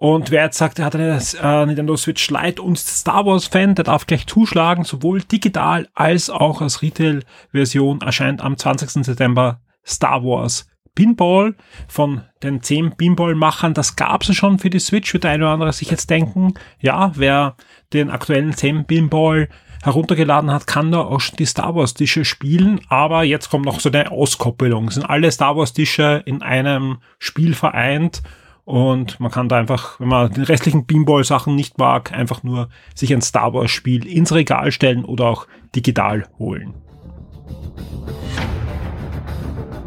Und 0.00 0.30
wer 0.30 0.44
jetzt 0.44 0.56
sagt, 0.56 0.78
er 0.78 0.86
hat 0.86 0.94
eine 0.94 1.20
äh, 1.42 1.66
Nintendo 1.66 1.94
Switch 1.94 2.30
Lite 2.30 2.62
und 2.62 2.78
Star 2.78 3.26
Wars 3.26 3.48
Fan, 3.48 3.74
der 3.74 3.84
darf 3.84 4.06
gleich 4.06 4.26
zuschlagen, 4.26 4.84
sowohl 4.84 5.20
digital 5.20 5.88
als 5.92 6.30
auch 6.30 6.62
als 6.62 6.80
Retail-Version 6.80 8.00
erscheint 8.00 8.40
am 8.40 8.56
20. 8.56 9.04
September 9.04 9.60
Star 9.86 10.24
Wars 10.24 10.66
Pinball 10.94 11.54
von 11.86 12.22
den 12.42 12.62
10 12.62 12.96
Pinball-Machern. 12.96 13.74
Das 13.74 13.94
gab 13.94 14.22
es 14.22 14.34
schon 14.34 14.58
für 14.58 14.70
die 14.70 14.78
Switch, 14.78 15.12
wird 15.12 15.24
der 15.24 15.32
eine 15.32 15.44
oder 15.44 15.52
andere 15.52 15.72
sich 15.74 15.90
jetzt 15.90 16.08
denken. 16.08 16.54
Ja, 16.80 17.12
wer 17.16 17.56
den 17.92 18.08
aktuellen 18.08 18.54
10 18.54 18.86
Pinball 18.86 19.50
heruntergeladen 19.82 20.50
hat, 20.50 20.66
kann 20.66 20.92
da 20.92 21.00
auch 21.00 21.20
die 21.38 21.44
Star 21.44 21.74
Wars 21.74 21.92
Tische 21.92 22.24
spielen, 22.24 22.80
aber 22.88 23.24
jetzt 23.24 23.50
kommt 23.50 23.66
noch 23.66 23.80
so 23.80 23.90
eine 23.90 24.10
Auskoppelung. 24.10 24.88
Es 24.88 24.94
sind 24.94 25.04
alle 25.04 25.30
Star 25.30 25.58
Wars 25.58 25.74
Tische 25.74 26.22
in 26.24 26.40
einem 26.40 27.02
Spiel 27.18 27.52
vereint 27.54 28.22
und 28.70 29.18
man 29.18 29.32
kann 29.32 29.48
da 29.48 29.56
einfach, 29.56 29.98
wenn 29.98 30.06
man 30.06 30.32
den 30.32 30.44
restlichen 30.44 30.86
Pinball 30.86 31.24
Sachen 31.24 31.56
nicht 31.56 31.78
mag, 31.78 32.12
einfach 32.12 32.44
nur 32.44 32.68
sich 32.94 33.12
ein 33.12 33.20
Star 33.20 33.52
Wars 33.52 33.72
Spiel 33.72 34.06
ins 34.06 34.32
Regal 34.32 34.70
stellen 34.70 35.04
oder 35.04 35.26
auch 35.26 35.48
digital 35.74 36.28
holen. 36.38 36.74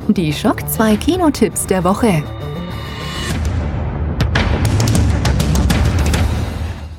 Die 0.09 0.33
Schock 0.33 0.67
2 0.67 0.97
Kinotipps 0.97 1.65
der 1.65 1.85
Woche. 1.85 2.23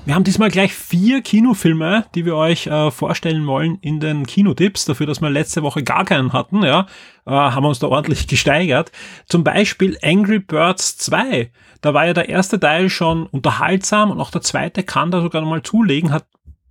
Wir 0.07 0.15
haben 0.15 0.25
diesmal 0.25 0.51
gleich 0.51 0.75
vier 0.75 1.23
Kinofilme, 1.23 2.05
die 2.15 2.27
wir 2.27 2.37
euch 2.37 2.67
äh, 2.67 2.91
vorstellen 2.91 3.47
wollen 3.47 3.79
in 3.81 4.01
den 4.01 4.27
Kinotipps. 4.27 4.85
Dafür, 4.85 5.07
dass 5.07 5.23
wir 5.23 5.31
letzte 5.31 5.63
Woche 5.63 5.83
gar 5.83 6.05
keinen 6.05 6.35
hatten, 6.35 6.63
ja, 6.63 6.87
äh, 7.27 7.31
haben 7.31 7.65
wir 7.65 7.71
uns 7.71 7.79
da 7.79 7.89
ordentlich 7.89 8.27
gesteigert. 8.29 8.93
Zum 9.27 9.45
Beispiel 9.45 9.97
Angry 10.03 10.41
Birds 10.41 10.99
2. 10.99 11.51
Da 11.81 11.95
war 11.95 12.07
ja 12.07 12.13
der 12.13 12.29
erste 12.29 12.61
Teil 12.61 12.91
schon 12.91 13.27
unterhaltsam 13.27 14.11
und 14.11 14.21
auch 14.21 14.31
der 14.31 14.43
zweite 14.43 14.83
kann 14.83 15.11
da 15.11 15.23
sogar 15.23 15.41
nochmal 15.41 15.63
zulegen, 15.63 16.13
hat 16.13 16.27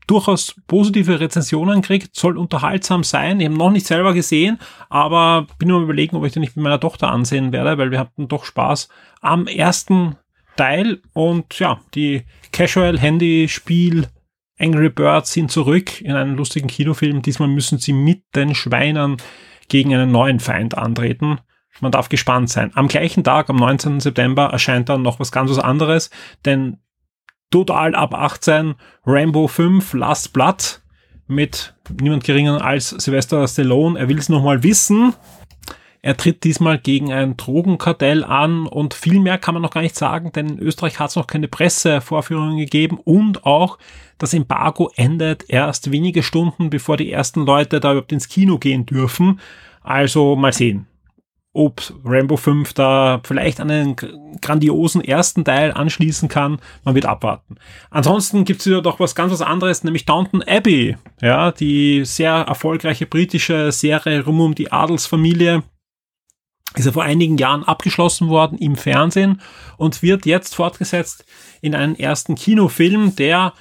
durchaus 0.06 0.54
positive 0.68 1.20
Rezensionen 1.20 1.82
kriegt, 1.82 2.16
soll 2.16 2.38
unterhaltsam 2.38 3.04
sein. 3.04 3.40
Ich 3.40 3.48
habe 3.48 3.58
noch 3.58 3.72
nicht 3.72 3.88
selber 3.88 4.14
gesehen, 4.14 4.60
aber 4.90 5.48
bin 5.58 5.70
nur 5.70 5.82
überlegen, 5.82 6.16
ob 6.18 6.26
ich 6.26 6.34
den 6.34 6.42
nicht 6.42 6.56
mit 6.56 6.64
meiner 6.64 6.80
Tochter 6.80 7.10
ansehen 7.10 7.52
werde, 7.52 7.80
weil 7.80 7.90
wir 7.90 8.00
hatten 8.00 8.28
doch 8.28 8.46
Spaß 8.46 8.90
am 9.22 9.48
ersten 9.48 10.18
Teil 10.56 11.02
und 11.14 11.58
ja, 11.60 11.82
die 11.96 12.24
Casual 12.52 13.00
Handy 13.00 13.48
Spiel 13.48 14.08
Angry 14.60 14.90
Birds 14.90 15.34
sind 15.34 15.52
zurück 15.52 16.02
in 16.02 16.14
einen 16.14 16.38
lustigen 16.38 16.68
Kinofilm. 16.68 17.22
Diesmal 17.22 17.50
müssen 17.50 17.80
sie 17.80 17.94
mit 17.94 18.24
den 18.36 18.56
Schweinern 18.56 19.18
gegen 19.68 19.94
einen 19.94 20.12
neuen 20.12 20.40
Feind 20.40 20.78
antreten. 20.78 21.40
Man 21.82 21.92
darf 21.92 22.10
gespannt 22.10 22.50
sein. 22.50 22.72
Am 22.76 22.88
gleichen 22.88 23.24
Tag, 23.24 23.50
am 23.50 23.56
19. 23.56 24.00
September, 24.00 24.50
erscheint 24.52 24.90
dann 24.90 25.02
noch 25.02 25.20
was 25.20 25.32
ganz 25.32 25.50
was 25.50 25.60
anderes, 25.60 26.12
denn 26.46 26.78
total 27.50 27.96
ab 27.96 28.14
18 28.14 28.76
Rambo 29.06 29.48
5 29.48 29.94
Last 29.94 30.34
Blood 30.34 30.82
mit 31.28 31.74
niemand 32.00 32.24
geringer 32.24 32.64
als 32.64 32.90
Sylvester 32.90 33.48
Stallone. 33.48 33.98
Er 33.98 34.08
will 34.08 34.20
es 34.20 34.30
nochmal 34.30 34.64
wissen. 34.64 35.14
Er 36.06 36.18
tritt 36.18 36.44
diesmal 36.44 36.80
gegen 36.80 37.14
ein 37.14 37.38
Drogenkartell 37.38 38.26
an 38.26 38.68
und 38.68 38.94
viel 38.94 39.22
mehr 39.22 39.38
kann 39.38 39.54
man 39.54 39.62
noch 39.62 39.70
gar 39.70 39.80
nicht 39.80 39.96
sagen, 39.96 40.34
denn 40.34 40.50
in 40.50 40.60
Österreich 40.60 41.00
hat 41.00 41.12
es 41.12 41.16
noch 41.16 41.28
keine 41.28 41.48
Pressevorführungen 41.48 42.58
gegeben 42.58 43.00
und 43.02 43.46
auch 43.46 43.78
das 44.18 44.34
Embargo 44.34 44.92
endet 44.98 45.50
erst 45.50 45.92
wenige 45.92 46.22
Stunden, 46.22 46.70
bevor 46.70 46.98
die 46.98 47.10
ersten 47.10 47.46
Leute 47.46 47.80
da 47.80 47.92
überhaupt 47.94 48.12
ins 48.12 48.28
Kino 48.28 48.58
gehen 48.58 48.86
dürfen. 48.86 49.40
Also 49.82 50.36
mal 50.36 50.52
sehen. 50.52 50.88
ob 51.54 51.94
Rambo 52.04 52.36
5 52.36 52.74
da 52.74 53.22
vielleicht 53.24 53.62
an 53.62 53.72
einen 53.72 53.96
grandiosen 54.42 55.02
ersten 55.02 55.46
Teil 55.46 55.72
anschließen 55.72 56.28
kann. 56.28 56.60
Man 56.84 56.96
wird 56.96 57.06
abwarten. 57.06 57.56
Ansonsten 57.92 58.44
gibt's 58.44 58.66
wieder 58.66 58.82
doch 58.82 59.00
was 59.00 59.16
ganz 59.16 59.32
was 59.32 59.42
anderes, 59.42 59.84
nämlich 59.86 60.06
Downton 60.06 60.44
Abbey. 60.44 60.98
Ja, 61.22 61.52
die 61.52 62.04
sehr 62.04 62.34
erfolgreiche 62.34 63.06
britische 63.06 63.72
Serie 63.72 64.26
rum 64.26 64.42
um 64.42 64.56
die 64.56 64.72
Adelsfamilie 64.72 65.64
ist 66.76 66.86
ja 66.86 66.92
vor 66.92 67.04
einigen 67.04 67.38
Jahren 67.38 67.64
abgeschlossen 67.64 68.30
worden 68.30 68.58
im 68.58 68.76
Fernsehen 68.76 69.42
und 69.78 70.02
wird 70.02 70.26
jetzt 70.26 70.56
fortgesetzt 70.56 71.26
in 71.62 71.76
einen 71.76 71.96
ersten 71.96 72.36
Kinofilm, 72.36 73.16
der 73.16 73.54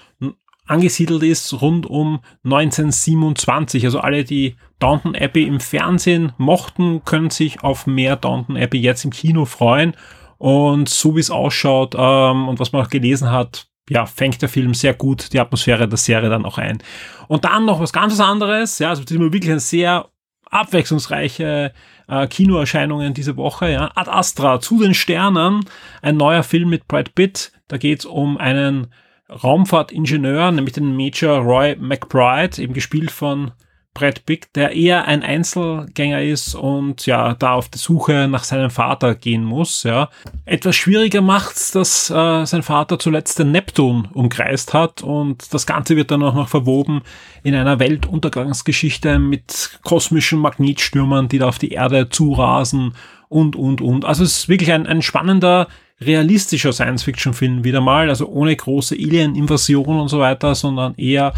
angesiedelt 0.67 1.23
ist 1.23 1.61
rund 1.61 1.87
um 1.87 2.21
1927. 2.45 3.85
Also 3.85 4.01
alle, 4.01 4.25
die 4.25 4.57
Downton 4.79 5.15
Abbey 5.15 5.45
im 5.45 5.61
Fernsehen 5.61 6.33
mochten, 6.39 7.05
können 7.05 7.31
sich 7.31 7.63
auf 7.63 7.87
mehr 7.87 8.17
Downton 8.17 8.57
Abbey 8.57 8.81
jetzt 8.81 9.05
im 9.05 9.11
Kino 9.11 9.45
freuen. 9.45 9.95
Und 10.39 10.89
so 10.89 11.15
wie 11.15 11.21
es 11.21 11.31
ausschaut 11.31 11.95
ähm, 11.97 12.49
und 12.49 12.59
was 12.59 12.73
man 12.73 12.83
auch 12.85 12.91
gelesen 12.91 13.31
hat, 13.31 13.67
ja, 13.89 14.07
fängt 14.07 14.43
der 14.43 14.49
Film 14.49 14.75
sehr 14.75 14.95
gut 14.95 15.33
die 15.33 15.41
Atmosphäre 15.41 15.89
der 15.89 15.99
Serie 15.99 16.31
dann 16.31 16.45
auch 16.45 16.59
ein. 16.59 16.83
Und 17.29 17.45
dann 17.45 17.65
noch 17.65 17.81
was 17.81 17.93
ganz 17.93 18.19
anderes, 18.19 18.79
ja, 18.79 18.89
also 18.89 19.03
ist 19.03 19.11
wirklich 19.11 19.51
eine 19.51 19.61
sehr 19.61 20.09
abwechslungsreiche 20.51 21.73
äh, 22.09 22.27
Kinoerscheinungen 22.27 23.15
diese 23.15 23.37
Woche. 23.37 23.71
Ja. 23.71 23.93
Ad 23.95 24.11
Astra, 24.11 24.61
zu 24.61 24.83
den 24.83 24.95
Sternen, 24.95 25.65
ein 26.01 26.17
neuer 26.17 26.43
Film 26.43 26.71
mit 26.71 26.89
Brad 26.89 27.15
Pitt. 27.15 27.53
Da 27.69 27.79
geht 27.79 28.01
es 28.01 28.05
um 28.07 28.39
einen 28.39 28.89
Raumfahrtingenieur, 29.31 30.53
nämlich 30.53 30.75
den 30.75 30.97
Major 30.97 31.39
Roy 31.39 31.77
McBride, 31.77 32.61
eben 32.61 32.75
gespielt 32.75 33.11
von 33.11 33.53
Brad 33.95 34.25
Pitt, 34.25 34.49
der 34.55 34.73
eher 34.73 35.07
ein 35.07 35.23
Einzelgänger 35.23 36.23
ist 36.23 36.55
und 36.55 37.05
ja, 37.05 37.35
da 37.35 37.53
auf 37.55 37.69
die 37.69 37.79
Suche 37.79 38.27
nach 38.29 38.45
seinem 38.45 38.71
Vater 38.71 39.15
gehen 39.15 39.45
muss, 39.45 39.83
ja. 39.83 40.09
Etwas 40.47 40.77
schwieriger 40.77 41.21
macht's, 41.21 41.73
dass 41.73 42.09
äh, 42.09 42.45
sein 42.47 42.63
Vater 42.63 42.99
zuletzt 42.99 43.39
den 43.39 43.53
Neptun 43.53 44.09
umkreist 44.15 44.73
hat 44.73 45.03
und 45.03 45.53
das 45.53 45.67
Ganze 45.67 45.97
wird 45.97 46.11
dann 46.11 46.23
auch 46.23 46.35
noch 46.35 46.49
verwoben 46.49 47.03
in 47.43 47.55
einer 47.55 47.79
Weltuntergangsgeschichte 47.79 49.19
mit 49.19 49.79
kosmischen 49.83 50.39
Magnetstürmern, 50.39 51.29
die 51.29 51.39
da 51.39 51.49
auf 51.49 51.59
die 51.59 51.73
Erde 51.73 52.09
zurasen 52.09 52.95
und, 53.29 53.57
und, 53.57 53.81
und. 53.81 54.05
Also 54.05 54.25
es 54.25 54.39
ist 54.39 54.49
wirklich 54.49 54.73
ein, 54.73 54.87
ein 54.87 55.03
spannender, 55.03 55.69
realistischer 56.01 56.73
Science-Fiction-Film 56.73 57.65
wieder 57.65 57.81
mal, 57.81 58.09
also 58.09 58.27
ohne 58.27 58.57
große 58.57 58.95
Alien-Invasion 58.95 60.01
und 60.01 60.09
so 60.09 60.19
weiter, 60.19 60.55
sondern 60.55 60.95
eher 60.97 61.33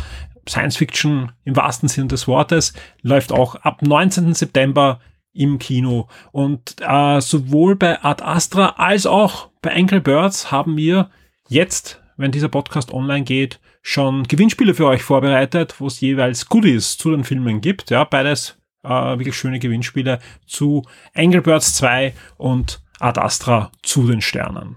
Science 0.49 0.77
Fiction 0.77 1.33
im 1.45 1.57
wahrsten 1.57 1.89
Sinne 1.89 2.09
des 2.09 2.29
Wortes, 2.29 2.73
läuft 3.03 3.33
auch 3.33 3.55
ab 3.57 3.83
19. 3.83 4.35
September 4.35 5.01
im 5.33 5.59
Kino. 5.59 6.09
Und 6.33 6.77
äh, 6.81 7.21
sowohl 7.21 7.77
bei 7.77 8.03
Ad 8.03 8.23
Astra 8.23 8.75
als 8.77 9.07
auch 9.07 9.49
bei 9.63 9.75
Angry 9.75 10.01
Birds 10.01 10.51
haben 10.51 10.77
wir 10.77 11.11
jetzt, 11.49 12.01
wenn 12.17 12.33
dieser 12.33 12.49
Podcast 12.49 12.93
online 12.93 13.25
geht, 13.25 13.61
schon 13.83 14.23
Gewinnspiele 14.25 14.75
für 14.75 14.87
euch 14.87 15.03
vorbereitet, 15.03 15.75
wo 15.79 15.89
es 15.89 16.01
jeweils 16.01 16.49
Goodies 16.49 16.97
zu 16.97 17.11
den 17.11 17.25
Filmen 17.25 17.61
gibt. 17.61 17.91
Ja, 17.91 18.05
beides 18.05 18.57
äh, 18.83 18.89
wirklich 18.89 19.37
schöne 19.37 19.59
Gewinnspiele 19.59 20.21
zu 20.47 20.83
Angry 21.15 21.41
Birds 21.41 21.75
2 21.75 22.15
und 22.37 22.81
Ad 23.01 23.21
Astra 23.21 23.71
zu 23.83 24.07
den 24.07 24.21
Sternen. 24.21 24.77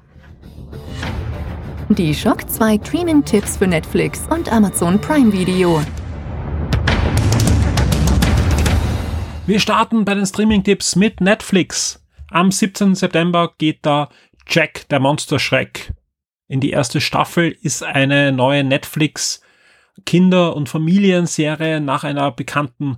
Die 1.89 2.13
Shock 2.13 2.49
2 2.49 2.81
Streaming-Tipps 2.83 3.55
für 3.55 3.65
Netflix 3.65 4.27
und 4.29 4.51
Amazon 4.51 4.99
Prime 4.99 5.31
Video. 5.31 5.81
Wir 9.45 9.61
starten 9.61 10.03
bei 10.03 10.13
den 10.13 10.25
Streaming-Tipps 10.25 10.97
mit 10.97 11.21
Netflix. 11.21 12.05
Am 12.29 12.51
17. 12.51 12.93
September 12.93 13.53
geht 13.57 13.85
da 13.85 14.09
Jack 14.49 14.89
der 14.89 14.99
Monster 14.99 15.39
Schreck. 15.39 15.93
In 16.49 16.59
die 16.59 16.71
erste 16.71 16.99
Staffel 16.99 17.55
ist 17.61 17.83
eine 17.83 18.33
neue 18.33 18.65
Netflix 18.65 19.41
Kinder- 20.05 20.57
und 20.57 20.67
Familienserie 20.67 21.79
nach 21.79 22.03
einer 22.03 22.31
bekannten 22.31 22.97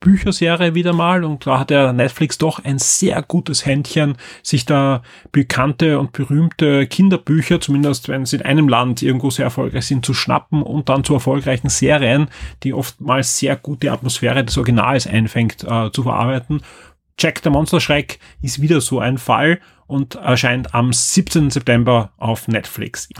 Bücherserie 0.00 0.74
wieder 0.74 0.94
mal 0.94 1.24
und 1.24 1.46
da 1.46 1.60
hat 1.60 1.70
der 1.70 1.92
Netflix 1.92 2.38
doch 2.38 2.64
ein 2.64 2.78
sehr 2.78 3.22
gutes 3.22 3.66
Händchen, 3.66 4.16
sich 4.42 4.64
da 4.64 5.02
bekannte 5.30 5.98
und 5.98 6.12
berühmte 6.12 6.86
Kinderbücher, 6.86 7.60
zumindest 7.60 8.08
wenn 8.08 8.24
sie 8.24 8.36
in 8.36 8.42
einem 8.42 8.68
Land 8.68 9.02
irgendwo 9.02 9.28
sehr 9.28 9.44
erfolgreich 9.44 9.86
sind, 9.86 10.06
zu 10.06 10.14
schnappen 10.14 10.62
und 10.62 10.88
dann 10.88 11.04
zu 11.04 11.12
erfolgreichen 11.12 11.68
Serien, 11.68 12.28
die 12.62 12.72
oftmals 12.72 13.38
sehr 13.38 13.56
gut 13.56 13.82
die 13.82 13.90
Atmosphäre 13.90 14.42
des 14.42 14.56
Originals 14.56 15.06
einfängt, 15.06 15.64
äh, 15.64 15.92
zu 15.92 16.02
verarbeiten. 16.02 16.62
Jack 17.18 17.42
der 17.42 17.52
Monsterschreck 17.52 18.18
ist 18.40 18.62
wieder 18.62 18.80
so 18.80 19.00
ein 19.00 19.18
Fall 19.18 19.60
und 19.86 20.14
erscheint 20.14 20.74
am 20.74 20.94
17. 20.94 21.50
September 21.50 22.12
auf 22.16 22.48
Netflix. 22.48 23.10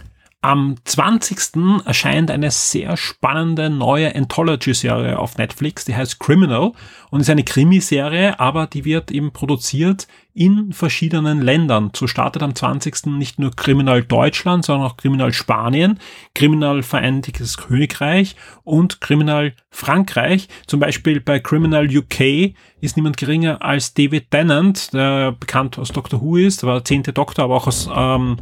Am 0.43 0.77
20. 0.85 1.85
erscheint 1.85 2.31
eine 2.31 2.51
sehr 2.51 2.97
spannende 2.97 3.69
neue 3.69 4.15
Anthology-Serie 4.17 5.19
auf 5.19 5.37
Netflix, 5.37 5.85
die 5.85 5.95
heißt 5.95 6.19
Criminal 6.19 6.73
und 7.11 7.21
ist 7.21 7.29
eine 7.29 7.45
Krimiserie, 7.45 8.41
aber 8.41 8.67
die 8.67 8.87
wird 8.87 9.11
eben 9.11 9.33
produziert 9.33 10.09
in 10.33 10.73
verschiedenen 10.73 11.43
Ländern. 11.43 11.91
So 11.95 12.07
startet 12.07 12.43
am 12.43 12.55
20. 12.55 13.19
nicht 13.19 13.39
nur 13.39 13.55
Criminal 13.55 14.03
Deutschland, 14.03 14.65
sondern 14.65 14.89
auch 14.89 14.97
Criminal 14.97 15.35
Spanien, 15.35 15.99
Criminal 16.35 16.83
Vereinigtes 16.83 17.59
Königreich 17.59 18.35
und 18.65 19.03
Criminal 19.03 19.53
Frankreich. 19.69 20.49
Zum 20.67 20.81
Beispiel 20.81 21.21
bei 21.21 21.39
Criminal 21.41 21.87
UK 21.87 22.55
ist 22.81 22.97
niemand 22.97 23.17
geringer 23.17 23.63
als 23.63 23.95
David 23.95 24.31
Tennant, 24.31 24.93
der 24.93 25.33
bekannt 25.33 25.79
aus 25.79 25.89
Doctor 25.89 26.21
Who 26.21 26.37
ist, 26.37 26.63
der 26.63 26.69
war 26.69 26.85
zehnte 26.85 27.13
Doktor, 27.13 27.45
aber 27.45 27.57
auch 27.57 27.67
aus 27.67 27.89
ähm, 27.95 28.39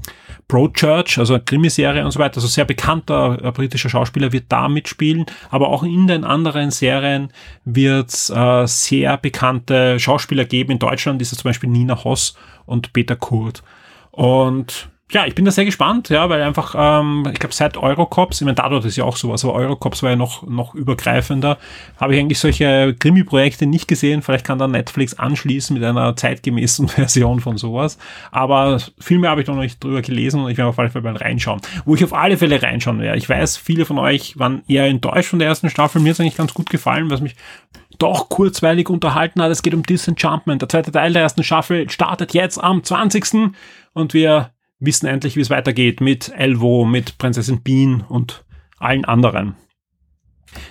Broadchurch, 0.47 1.19
also 1.19 1.39
Krimiserie 1.45 2.05
und 2.05 2.11
so 2.11 2.19
weiter. 2.19 2.37
Also 2.37 2.49
sehr 2.49 2.65
bekannter 2.65 3.39
äh, 3.43 3.53
britischer 3.53 3.89
Schauspieler 3.89 4.33
wird 4.33 4.45
da 4.49 4.69
mitspielen, 4.69 5.27
aber 5.51 5.69
auch 5.69 5.83
in 5.83 6.07
den 6.07 6.25
anderen 6.25 6.71
Serien 6.71 7.33
wird 7.65 8.13
äh, 8.31 8.67
sehr 8.67 9.17
bekannte 9.17 9.99
Schauspieler 9.99 10.45
geben. 10.45 10.73
In 10.73 10.79
Deutschland 10.79 11.21
ist 11.21 11.33
es 11.33 11.39
zum 11.39 11.49
Beispiel 11.49 11.71
Nina 11.71 12.05
Hoss 12.05 12.37
und 12.67 12.93
Peter 12.93 13.17
Kurt. 13.17 13.63
Und 14.11 14.89
ja, 15.11 15.25
ich 15.25 15.35
bin 15.35 15.47
da 15.47 15.51
sehr 15.51 15.65
gespannt, 15.65 16.11
ja, 16.11 16.29
weil 16.29 16.43
einfach, 16.43 16.75
ähm, 16.77 17.27
ich 17.33 17.39
glaube, 17.39 17.55
seit 17.55 17.79
Eurocops, 17.79 18.43
ich 18.43 18.45
meine, 18.45 18.57
dadurch 18.57 18.85
ist 18.85 18.97
ja 18.97 19.05
auch 19.05 19.17
sowas, 19.17 19.43
aber 19.43 19.55
Eurocops 19.55 20.03
war 20.03 20.11
ja 20.11 20.17
noch, 20.17 20.47
noch 20.47 20.75
übergreifender, 20.75 21.57
habe 21.97 22.15
ich 22.15 22.21
eigentlich 22.21 22.39
solche 22.39 22.95
Krimi-Projekte 22.99 23.65
nicht 23.65 23.89
gesehen. 23.89 24.21
Vielleicht 24.21 24.45
kann 24.45 24.59
dann 24.59 24.73
Netflix 24.73 25.15
anschließen 25.15 25.73
mit 25.73 25.83
einer 25.83 26.15
zeitgemäßen 26.15 26.89
Version 26.89 27.41
von 27.41 27.57
sowas. 27.57 27.97
Aber 28.33 28.81
viel 28.99 29.19
mehr 29.19 29.31
habe 29.31 29.41
ich 29.41 29.47
noch 29.47 29.57
nicht 29.57 29.83
drüber 29.83 30.03
gelesen 30.03 30.43
und 30.43 30.51
ich 30.51 30.59
werde 30.59 30.69
auf 30.69 30.79
alle 30.79 30.91
Fälle 30.91 31.05
mal 31.05 31.17
reinschauen. 31.17 31.63
Wo 31.87 31.95
ich 31.95 32.05
auf 32.05 32.13
alle 32.13 32.37
Fälle 32.37 32.63
reinschauen 32.63 33.01
werde. 33.01 33.17
Ich 33.17 33.31
weiß, 33.31 33.57
viele 33.57 33.87
von 33.87 33.99
euch 33.99 34.39
waren 34.39 34.63
eher 34.69 34.85
enttäuscht 34.85 35.31
von 35.31 35.39
der 35.39 35.49
ersten 35.49 35.71
Staffel. 35.71 36.03
Mir 36.03 36.13
ist 36.13 36.21
eigentlich 36.21 36.37
ganz 36.37 36.53
gut 36.53 36.69
gefallen, 36.69 37.11
was 37.11 37.23
mich 37.23 37.35
doch 37.99 38.29
kurzweilig 38.29 38.91
unterhalten 38.91 39.41
hat. 39.41 39.51
Es 39.51 39.63
geht 39.63 39.75
um 39.75 39.83
Disenchantment. 39.83 40.61
Der 40.61 40.69
zweite 40.69 40.93
Teil 40.93 41.15
der 41.15 41.23
ersten 41.23 41.43
Staffel 41.43 41.89
startet 41.89 42.35
jetzt 42.35 42.63
am 42.63 42.85
20. 42.85 43.55
Und 43.95 44.13
wir 44.13 44.51
wissen 44.81 45.07
endlich, 45.07 45.37
wie 45.37 45.41
es 45.41 45.51
weitergeht 45.51 46.01
mit 46.01 46.31
Elvo, 46.31 46.85
mit 46.85 47.19
Prinzessin 47.19 47.63
Bean 47.63 48.05
und 48.09 48.45
allen 48.79 49.05
anderen. 49.05 49.57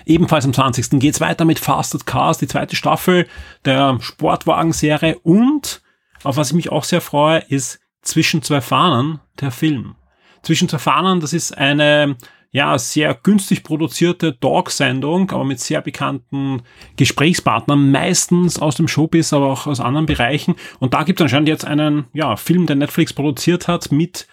Ebenfalls 0.05 0.45
am 0.45 0.53
20. 0.53 0.99
geht's 0.99 1.21
weiter 1.21 1.45
mit 1.45 1.59
Fasted 1.59 2.05
Cars, 2.05 2.37
die 2.39 2.47
zweite 2.47 2.75
Staffel 2.75 3.27
der 3.65 3.99
Sportwagenserie 4.01 5.19
und, 5.19 5.81
auf 6.23 6.37
was 6.37 6.49
ich 6.49 6.55
mich 6.55 6.71
auch 6.71 6.83
sehr 6.83 7.01
freue, 7.01 7.39
ist 7.49 7.79
Zwischen 8.07 8.41
zwei 8.41 8.61
Fahnen, 8.61 9.19
der 9.41 9.51
Film. 9.51 9.95
Zwischen 10.41 10.69
zwei 10.69 10.77
Fahnen, 10.77 11.19
das 11.19 11.33
ist 11.33 11.57
eine 11.57 12.15
ja, 12.51 12.77
sehr 12.77 13.13
günstig 13.13 13.63
produzierte 13.63 14.33
Dog-Sendung, 14.33 15.31
aber 15.31 15.43
mit 15.43 15.59
sehr 15.59 15.81
bekannten 15.81 16.61
Gesprächspartnern, 16.95 17.91
meistens 17.91 18.59
aus 18.59 18.75
dem 18.75 18.87
Showbiz, 18.87 19.33
aber 19.33 19.47
auch 19.47 19.67
aus 19.67 19.79
anderen 19.79 20.05
Bereichen. 20.05 20.55
Und 20.79 20.93
da 20.93 21.03
gibt 21.03 21.19
es 21.19 21.23
anscheinend 21.23 21.49
jetzt 21.49 21.65
einen 21.65 22.05
ja, 22.13 22.35
Film, 22.35 22.65
der 22.65 22.75
Netflix 22.75 23.13
produziert 23.13 23.67
hat 23.67 23.91
mit 23.91 24.27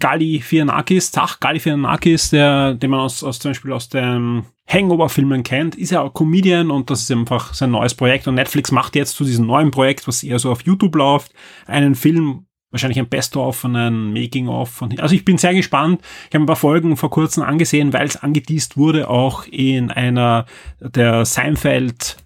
Gali 0.00 0.40
Fianakis, 0.40 1.12
Zach 1.12 1.40
Gali 1.40 1.60
Fianakis, 1.60 2.30
der, 2.30 2.74
den 2.74 2.90
man 2.90 3.00
aus, 3.00 3.22
aus 3.22 3.38
zum 3.38 3.50
Beispiel 3.50 3.72
aus 3.72 3.88
den 3.88 4.44
Hangover-Filmen 4.66 5.42
kennt, 5.42 5.74
ist 5.74 5.90
ja 5.90 6.00
auch 6.00 6.14
Comedian 6.14 6.70
und 6.70 6.90
das 6.90 7.02
ist 7.02 7.10
einfach 7.10 7.54
sein 7.54 7.70
neues 7.70 7.94
Projekt. 7.94 8.26
Und 8.28 8.36
Netflix 8.36 8.72
macht 8.72 8.96
jetzt 8.96 9.16
zu 9.16 9.24
diesem 9.24 9.46
neuen 9.46 9.70
Projekt, 9.70 10.08
was 10.08 10.22
eher 10.22 10.38
so 10.38 10.50
auf 10.50 10.62
YouTube 10.62 10.94
läuft, 10.94 11.32
einen 11.66 11.94
Film, 11.94 12.46
wahrscheinlich 12.70 12.98
ein 12.98 13.08
Best-of 13.08 13.64
einem 13.64 14.12
Making-of 14.12 14.82
also 14.98 15.14
ich 15.14 15.24
bin 15.24 15.38
sehr 15.38 15.54
gespannt. 15.54 16.02
Ich 16.28 16.34
habe 16.34 16.44
ein 16.44 16.46
paar 16.46 16.56
Folgen 16.56 16.96
vor 16.96 17.10
kurzem 17.10 17.42
angesehen, 17.42 17.92
weil 17.92 18.06
es 18.06 18.16
angeteased 18.16 18.76
wurde, 18.76 19.08
auch 19.08 19.44
in 19.46 19.90
einer 19.90 20.46
der 20.80 21.24
Seinfeld 21.24 22.16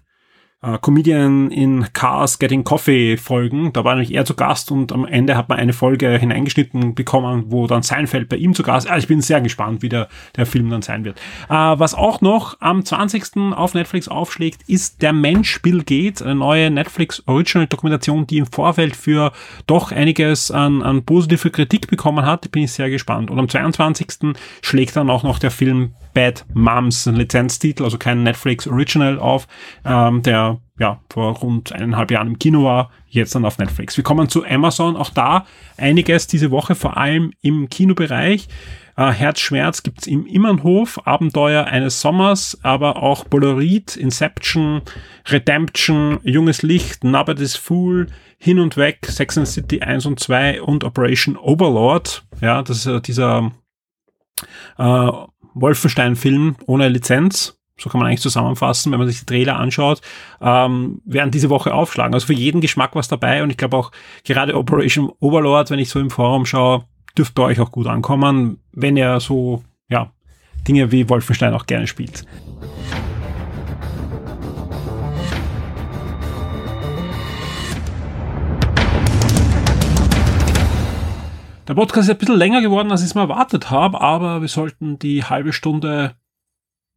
äh, 0.65 0.77
Comedian 0.81 1.51
in 1.51 1.85
Cars 1.93 2.39
Getting 2.39 2.63
Coffee 2.63 3.17
Folgen. 3.17 3.71
Da 3.73 3.83
war 3.83 3.95
nämlich 3.95 4.13
er 4.13 4.25
zu 4.25 4.33
Gast 4.33 4.71
und 4.71 4.91
am 4.91 5.05
Ende 5.05 5.37
hat 5.37 5.49
man 5.49 5.59
eine 5.59 5.73
Folge 5.73 6.17
hineingeschnitten 6.17 6.95
bekommen, 6.95 7.45
wo 7.47 7.67
dann 7.67 7.83
Seinfeld 7.83 8.29
bei 8.29 8.37
ihm 8.37 8.53
zu 8.53 8.63
Gast. 8.63 8.89
Also 8.89 9.03
ich 9.03 9.07
bin 9.07 9.21
sehr 9.21 9.41
gespannt, 9.41 9.81
wie 9.81 9.89
der, 9.89 10.07
der 10.35 10.45
Film 10.45 10.69
dann 10.69 10.81
sein 10.81 11.05
wird. 11.05 11.17
Äh, 11.49 11.53
was 11.53 11.93
auch 11.93 12.21
noch 12.21 12.57
am 12.59 12.83
20. 12.83 13.53
auf 13.53 13.73
Netflix 13.73 14.07
aufschlägt, 14.07 14.63
ist 14.67 15.01
Der 15.01 15.13
Mensch 15.13 15.61
Bill 15.61 15.83
Gates, 15.83 16.21
eine 16.21 16.35
neue 16.35 16.71
Netflix 16.71 17.21
Original 17.27 17.67
Dokumentation, 17.67 18.25
die 18.27 18.39
im 18.39 18.47
Vorfeld 18.47 18.95
für 18.95 19.31
doch 19.67 19.91
einiges 19.91 20.51
an, 20.51 20.81
an 20.81 21.03
positive 21.03 21.49
Kritik 21.51 21.87
bekommen 21.87 22.25
hat. 22.25 22.49
Bin 22.51 22.63
ich 22.63 22.71
sehr 22.71 22.89
gespannt. 22.89 23.29
Und 23.29 23.39
am 23.39 23.49
22. 23.49 24.35
schlägt 24.61 24.95
dann 24.95 25.09
auch 25.09 25.23
noch 25.23 25.39
der 25.39 25.51
Film 25.51 25.93
Bad 26.15 26.45
Moms, 26.53 27.07
ein 27.07 27.15
Lizenztitel, 27.15 27.83
also 27.83 27.99
kein 27.99 28.23
Netflix 28.23 28.65
Original 28.67 29.19
auf, 29.19 29.47
ähm, 29.85 30.23
der 30.23 30.54
ja 30.79 30.99
vor 31.09 31.37
rund 31.37 31.71
eineinhalb 31.71 32.11
Jahren 32.11 32.27
im 32.27 32.39
Kino 32.39 32.63
war, 32.63 32.91
jetzt 33.07 33.33
dann 33.35 33.45
auf 33.45 33.57
Netflix. 33.57 33.95
Wir 33.97 34.03
kommen 34.03 34.29
zu 34.29 34.45
Amazon, 34.45 34.95
auch 34.97 35.09
da 35.09 35.45
einiges 35.77 36.27
diese 36.27 36.51
Woche, 36.51 36.75
vor 36.75 36.97
allem 36.97 37.31
im 37.41 37.69
Kinobereich. 37.69 38.47
Äh, 38.97 39.11
Herzschmerz 39.11 39.83
gibt's 39.83 40.07
im 40.07 40.25
Immernhof, 40.25 41.05
Abenteuer 41.05 41.65
eines 41.65 42.01
Sommers, 42.01 42.57
aber 42.63 43.01
auch 43.01 43.29
Polaroid, 43.29 43.95
Inception, 43.95 44.81
Redemption, 45.27 46.19
Junges 46.23 46.61
Licht, 46.61 47.03
Nobody's 47.03 47.55
Fool, 47.55 48.07
Hin 48.37 48.59
und 48.59 48.77
Weg, 48.77 49.05
Sex 49.05 49.37
and 49.37 49.47
City 49.47 49.81
1 49.81 50.05
und 50.05 50.19
2 50.19 50.61
und 50.61 50.83
Operation 50.83 51.37
Overlord. 51.37 52.25
Ja, 52.41 52.61
das 52.61 52.77
ist 52.79 52.85
äh, 52.85 53.01
dieser 53.01 53.51
äh, 54.77 55.11
Wolfenstein-Film 55.53 56.57
ohne 56.65 56.89
Lizenz, 56.89 57.57
so 57.77 57.89
kann 57.89 57.99
man 57.99 58.07
eigentlich 58.07 58.21
zusammenfassen, 58.21 58.91
wenn 58.91 58.99
man 58.99 59.07
sich 59.07 59.19
die 59.19 59.25
Trailer 59.25 59.57
anschaut, 59.57 60.01
ähm, 60.41 61.01
werden 61.05 61.31
diese 61.31 61.49
Woche 61.49 61.73
aufschlagen. 61.73 62.13
Also 62.13 62.27
für 62.27 62.33
jeden 62.33 62.61
Geschmack 62.61 62.95
was 62.95 63.07
dabei 63.07 63.43
und 63.43 63.49
ich 63.49 63.57
glaube 63.57 63.77
auch 63.77 63.91
gerade 64.23 64.55
Operation 64.55 65.11
Overlord, 65.19 65.71
wenn 65.71 65.79
ich 65.79 65.89
so 65.89 65.99
im 65.99 66.09
Forum 66.09 66.45
schaue, 66.45 66.85
dürfte 67.17 67.41
euch 67.41 67.59
auch 67.59 67.71
gut 67.71 67.87
ankommen, 67.87 68.59
wenn 68.71 68.95
ihr 68.95 69.19
so, 69.19 69.63
ja, 69.89 70.11
Dinge 70.67 70.91
wie 70.91 71.09
Wolfenstein 71.09 71.53
auch 71.53 71.65
gerne 71.65 71.87
spielt. 71.87 72.25
Der 81.67 81.73
Podcast 81.73 82.07
ist 82.07 82.13
ein 82.13 82.19
bisschen 82.19 82.37
länger 82.37 82.61
geworden, 82.61 82.91
als 82.91 83.01
ich 83.01 83.07
es 83.07 83.15
mir 83.15 83.21
erwartet 83.21 83.71
habe, 83.71 83.99
aber 83.99 84.41
wir 84.41 84.47
sollten 84.47 84.99
die 84.99 85.23
halbe 85.23 85.51
Stunde 85.51 86.15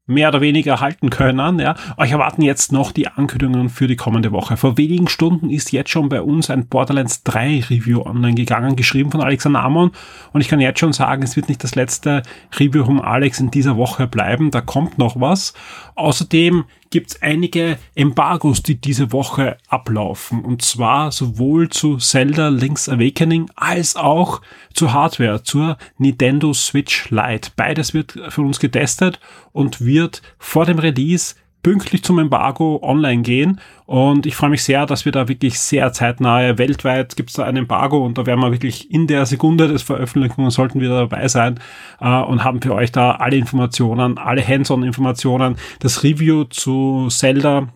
mehr 0.08 0.28
oder 0.28 0.40
weniger 0.40 0.80
halten 0.80 1.10
können. 1.10 1.60
Ja. 1.60 1.76
Euch 1.96 2.10
erwarten 2.10 2.42
jetzt 2.42 2.72
noch 2.72 2.90
die 2.90 3.06
Ankündigungen 3.06 3.68
für 3.68 3.86
die 3.86 3.94
kommende 3.94 4.32
Woche. 4.32 4.56
Vor 4.56 4.76
wenigen 4.76 5.06
Stunden 5.06 5.50
ist 5.50 5.70
jetzt 5.70 5.90
schon 5.90 6.08
bei 6.08 6.22
uns 6.22 6.50
ein 6.50 6.66
Borderlands 6.66 7.22
3 7.22 7.64
Review 7.70 8.02
online 8.02 8.34
gegangen, 8.34 8.74
geschrieben 8.74 9.12
von 9.12 9.20
Alexander 9.20 9.62
Amon. 9.62 9.92
Und 10.32 10.40
ich 10.40 10.48
kann 10.48 10.60
jetzt 10.60 10.80
schon 10.80 10.92
sagen, 10.92 11.22
es 11.22 11.36
wird 11.36 11.48
nicht 11.48 11.62
das 11.62 11.74
letzte 11.74 12.22
Review 12.58 12.86
von 12.86 13.00
Alex 13.00 13.38
in 13.38 13.50
dieser 13.50 13.76
Woche 13.76 14.06
bleiben. 14.06 14.50
Da 14.50 14.62
kommt 14.62 14.98
noch 14.98 15.20
was. 15.20 15.52
Außerdem 15.98 16.64
gibt 16.90 17.10
es 17.10 17.22
einige 17.22 17.76
Embargos, 17.96 18.62
die 18.62 18.80
diese 18.80 19.10
Woche 19.10 19.58
ablaufen. 19.68 20.44
Und 20.44 20.62
zwar 20.62 21.10
sowohl 21.10 21.70
zu 21.70 21.96
Zelda 21.96 22.50
Link's 22.50 22.88
Awakening 22.88 23.50
als 23.56 23.96
auch 23.96 24.40
zur 24.74 24.92
Hardware, 24.92 25.42
zur 25.42 25.76
Nintendo 25.98 26.54
Switch 26.54 27.10
Lite. 27.10 27.50
Beides 27.56 27.94
wird 27.94 28.12
für 28.28 28.42
uns 28.42 28.60
getestet 28.60 29.18
und 29.52 29.84
wird 29.84 30.22
vor 30.38 30.66
dem 30.66 30.78
Release 30.78 31.34
pünktlich 31.62 32.02
zum 32.02 32.18
Embargo 32.18 32.80
online 32.82 33.22
gehen. 33.22 33.60
Und 33.86 34.26
ich 34.26 34.36
freue 34.36 34.50
mich 34.50 34.62
sehr, 34.62 34.86
dass 34.86 35.04
wir 35.04 35.12
da 35.12 35.28
wirklich 35.28 35.58
sehr 35.58 35.92
zeitnahe, 35.92 36.58
weltweit 36.58 37.16
gibt 37.16 37.30
es 37.30 37.36
da 37.36 37.44
ein 37.44 37.56
Embargo 37.56 38.04
und 38.04 38.18
da 38.18 38.26
werden 38.26 38.40
wir 38.40 38.52
wirklich 38.52 38.90
in 38.90 39.06
der 39.06 39.24
Sekunde 39.26 39.68
des 39.68 39.82
Veröffentlichungen 39.82 40.50
sollten 40.50 40.80
wir 40.80 40.90
dabei 40.90 41.26
sein 41.28 41.58
äh, 42.00 42.20
und 42.20 42.44
haben 42.44 42.60
für 42.60 42.74
euch 42.74 42.92
da 42.92 43.12
alle 43.12 43.36
Informationen, 43.36 44.18
alle 44.18 44.46
Hands-on-Informationen. 44.46 45.56
Das 45.80 46.02
Review 46.02 46.44
zu 46.44 47.08
Zelda 47.08 47.68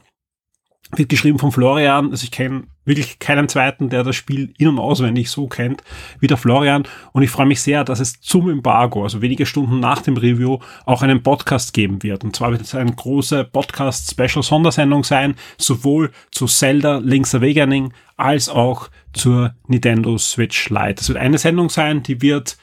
wird 0.94 1.08
geschrieben 1.08 1.38
von 1.38 1.52
Florian. 1.52 2.10
Also 2.10 2.24
ich 2.24 2.30
kenne 2.30 2.64
wirklich 2.84 3.18
keinen 3.18 3.48
zweiten, 3.48 3.88
der 3.88 4.02
das 4.02 4.16
Spiel 4.16 4.52
in- 4.58 4.68
und 4.68 4.78
auswendig 4.78 5.30
so 5.30 5.46
kennt 5.46 5.82
wie 6.20 6.26
der 6.26 6.36
Florian. 6.36 6.84
Und 7.12 7.22
ich 7.22 7.30
freue 7.30 7.46
mich 7.46 7.62
sehr, 7.62 7.84
dass 7.84 8.00
es 8.00 8.20
zum 8.20 8.50
Embargo, 8.50 9.02
also 9.02 9.22
wenige 9.22 9.46
Stunden 9.46 9.80
nach 9.80 10.02
dem 10.02 10.16
Review, 10.16 10.58
auch 10.84 11.02
einen 11.02 11.22
Podcast 11.22 11.72
geben 11.72 12.02
wird. 12.02 12.24
Und 12.24 12.36
zwar 12.36 12.50
wird 12.50 12.62
es 12.62 12.74
eine 12.74 12.92
große 12.92 13.44
Podcast-Special-Sondersendung 13.44 15.04
sein, 15.04 15.36
sowohl 15.56 16.10
zu 16.30 16.46
Zelda 16.46 16.98
Link's 16.98 17.34
Awakening 17.34 17.92
als 18.16 18.48
auch 18.48 18.90
zur 19.12 19.54
Nintendo 19.66 20.18
Switch 20.18 20.68
Lite. 20.68 21.00
Es 21.00 21.08
wird 21.08 21.18
eine 21.18 21.38
Sendung 21.38 21.70
sein, 21.70 22.02
die 22.02 22.20
wird 22.20 22.58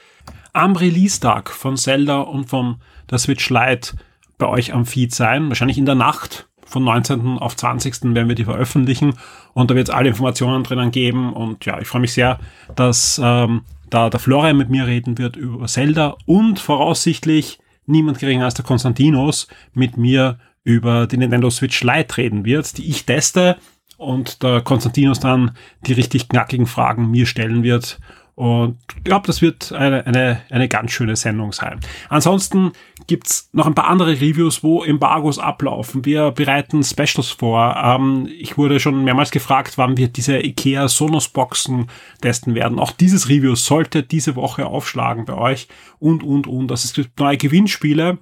am 0.53 0.75
Release-Tag 0.75 1.49
von 1.49 1.77
Zelda 1.77 2.21
und 2.21 2.49
von 2.49 2.77
der 3.09 3.17
Switch 3.17 3.49
Lite 3.49 3.93
bei 4.37 4.47
euch 4.47 4.73
am 4.73 4.85
Feed 4.85 5.13
sein. 5.13 5.49
Wahrscheinlich 5.49 5.77
in 5.77 5.85
der 5.85 5.95
Nacht 5.95 6.48
von 6.69 6.83
19. 6.83 7.39
auf 7.39 7.55
20. 7.55 8.15
werden 8.15 8.27
wir 8.27 8.35
die 8.35 8.45
veröffentlichen 8.45 9.15
und 9.53 9.71
da 9.71 9.75
wird 9.75 9.89
es 9.89 9.93
alle 9.93 10.09
Informationen 10.09 10.63
drinnen 10.63 10.91
geben 10.91 11.33
und 11.33 11.65
ja, 11.65 11.79
ich 11.79 11.87
freue 11.87 12.01
mich 12.01 12.13
sehr, 12.13 12.39
dass 12.75 13.19
ähm, 13.23 13.61
da 13.89 14.09
der 14.09 14.19
Florian 14.19 14.57
mit 14.57 14.69
mir 14.69 14.85
reden 14.85 15.17
wird 15.17 15.35
über 15.35 15.65
Zelda 15.67 16.15
und 16.25 16.59
voraussichtlich 16.59 17.59
niemand 17.85 18.19
geringer 18.19 18.45
als 18.45 18.53
der 18.53 18.65
Konstantinos 18.65 19.47
mit 19.73 19.97
mir 19.97 20.39
über 20.63 21.07
die 21.07 21.17
Nintendo 21.17 21.49
Switch 21.49 21.81
Lite 21.83 22.17
reden 22.17 22.45
wird, 22.45 22.77
die 22.77 22.87
ich 22.87 23.05
teste 23.05 23.57
und 23.97 24.43
der 24.43 24.61
Konstantinos 24.61 25.19
dann 25.19 25.51
die 25.87 25.93
richtig 25.93 26.29
knackigen 26.29 26.67
Fragen 26.67 27.09
mir 27.09 27.25
stellen 27.25 27.63
wird 27.63 27.99
und 28.39 28.77
ich 28.95 29.03
glaube, 29.03 29.27
das 29.27 29.41
wird 29.41 29.73
eine, 29.73 30.07
eine, 30.07 30.41
eine 30.49 30.69
ganz 30.69 30.93
schöne 30.93 31.17
Sendung 31.17 31.51
sein. 31.51 31.81
Ansonsten 32.07 32.71
gibt's 33.05 33.49
noch 33.51 33.67
ein 33.67 33.75
paar 33.75 33.89
andere 33.89 34.11
Reviews, 34.11 34.63
wo 34.63 34.81
Embargos 34.81 35.39
ablaufen. 35.39 36.05
Wir 36.05 36.31
bereiten 36.31 36.81
Specials 36.81 37.31
vor. 37.31 37.75
Ähm, 37.75 38.29
ich 38.31 38.57
wurde 38.57 38.79
schon 38.79 39.03
mehrmals 39.03 39.31
gefragt, 39.31 39.77
wann 39.77 39.97
wir 39.97 40.07
diese 40.07 40.39
IKEA 40.39 40.87
Sonos 40.87 41.27
Boxen 41.27 41.87
testen 42.21 42.55
werden. 42.55 42.79
Auch 42.79 42.93
dieses 42.93 43.27
Review 43.27 43.55
sollte 43.55 44.03
diese 44.03 44.37
Woche 44.37 44.67
aufschlagen 44.67 45.25
bei 45.25 45.33
euch. 45.33 45.67
Und, 45.99 46.23
und, 46.23 46.47
und. 46.47 46.69
Das 46.69 46.85
ist 46.85 46.97
neue 47.19 47.35
Gewinnspiele. 47.35 48.19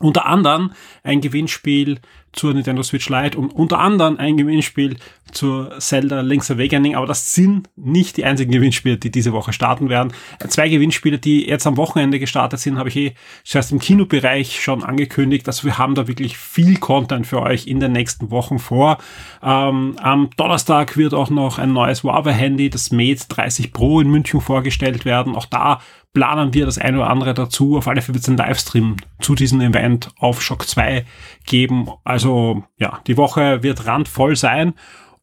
Unter 0.00 0.26
anderem 0.26 0.72
ein 1.04 1.20
Gewinnspiel 1.20 2.00
zur 2.36 2.54
Nintendo 2.54 2.82
Switch 2.82 3.08
Lite 3.08 3.36
und 3.36 3.50
unter 3.50 3.78
anderem 3.80 4.18
ein 4.18 4.36
Gewinnspiel 4.36 4.96
zur 5.32 5.78
Zelda 5.80 6.20
Link's 6.20 6.50
Awakening, 6.50 6.94
aber 6.94 7.06
das 7.06 7.34
sind 7.34 7.68
nicht 7.74 8.16
die 8.16 8.24
einzigen 8.24 8.52
Gewinnspiele, 8.52 8.96
die 8.98 9.10
diese 9.10 9.32
Woche 9.32 9.52
starten 9.52 9.88
werden. 9.88 10.12
Zwei 10.48 10.68
Gewinnspiele, 10.68 11.18
die 11.18 11.46
jetzt 11.46 11.66
am 11.66 11.76
Wochenende 11.76 12.20
gestartet 12.20 12.60
sind, 12.60 12.78
habe 12.78 12.90
ich 12.90 12.96
eh 12.96 13.14
zuerst 13.42 13.72
im 13.72 13.78
Kinobereich 13.78 14.62
schon 14.62 14.84
angekündigt. 14.84 15.46
Also 15.48 15.64
wir 15.64 15.78
haben 15.78 15.94
da 15.94 16.06
wirklich 16.06 16.36
viel 16.36 16.78
Content 16.78 17.26
für 17.26 17.42
euch 17.42 17.66
in 17.66 17.80
den 17.80 17.92
nächsten 17.92 18.30
Wochen 18.30 18.58
vor. 18.58 18.98
Ähm, 19.42 19.96
am 19.98 20.30
Donnerstag 20.36 20.96
wird 20.96 21.14
auch 21.14 21.30
noch 21.30 21.58
ein 21.58 21.72
neues 21.72 22.02
Huawei-Handy, 22.02 22.70
das 22.70 22.90
Mate 22.90 23.24
30 23.28 23.72
Pro 23.72 24.00
in 24.00 24.10
München 24.10 24.40
vorgestellt 24.40 25.04
werden. 25.04 25.34
Auch 25.34 25.46
da 25.46 25.80
planen 26.16 26.54
wir 26.54 26.64
das 26.64 26.78
eine 26.78 26.96
oder 26.96 27.10
andere 27.10 27.34
dazu. 27.34 27.76
Auf 27.76 27.88
alle 27.88 28.00
Fälle 28.00 28.14
wird 28.14 28.22
es 28.22 28.28
einen 28.30 28.38
Livestream 28.38 28.96
zu 29.20 29.34
diesem 29.34 29.60
Event 29.60 30.08
auf 30.16 30.40
Shock 30.40 30.66
2 30.66 31.04
geben. 31.44 31.90
Also 32.04 32.64
ja, 32.78 33.00
die 33.06 33.18
Woche 33.18 33.62
wird 33.62 33.86
randvoll 33.86 34.34
sein 34.34 34.72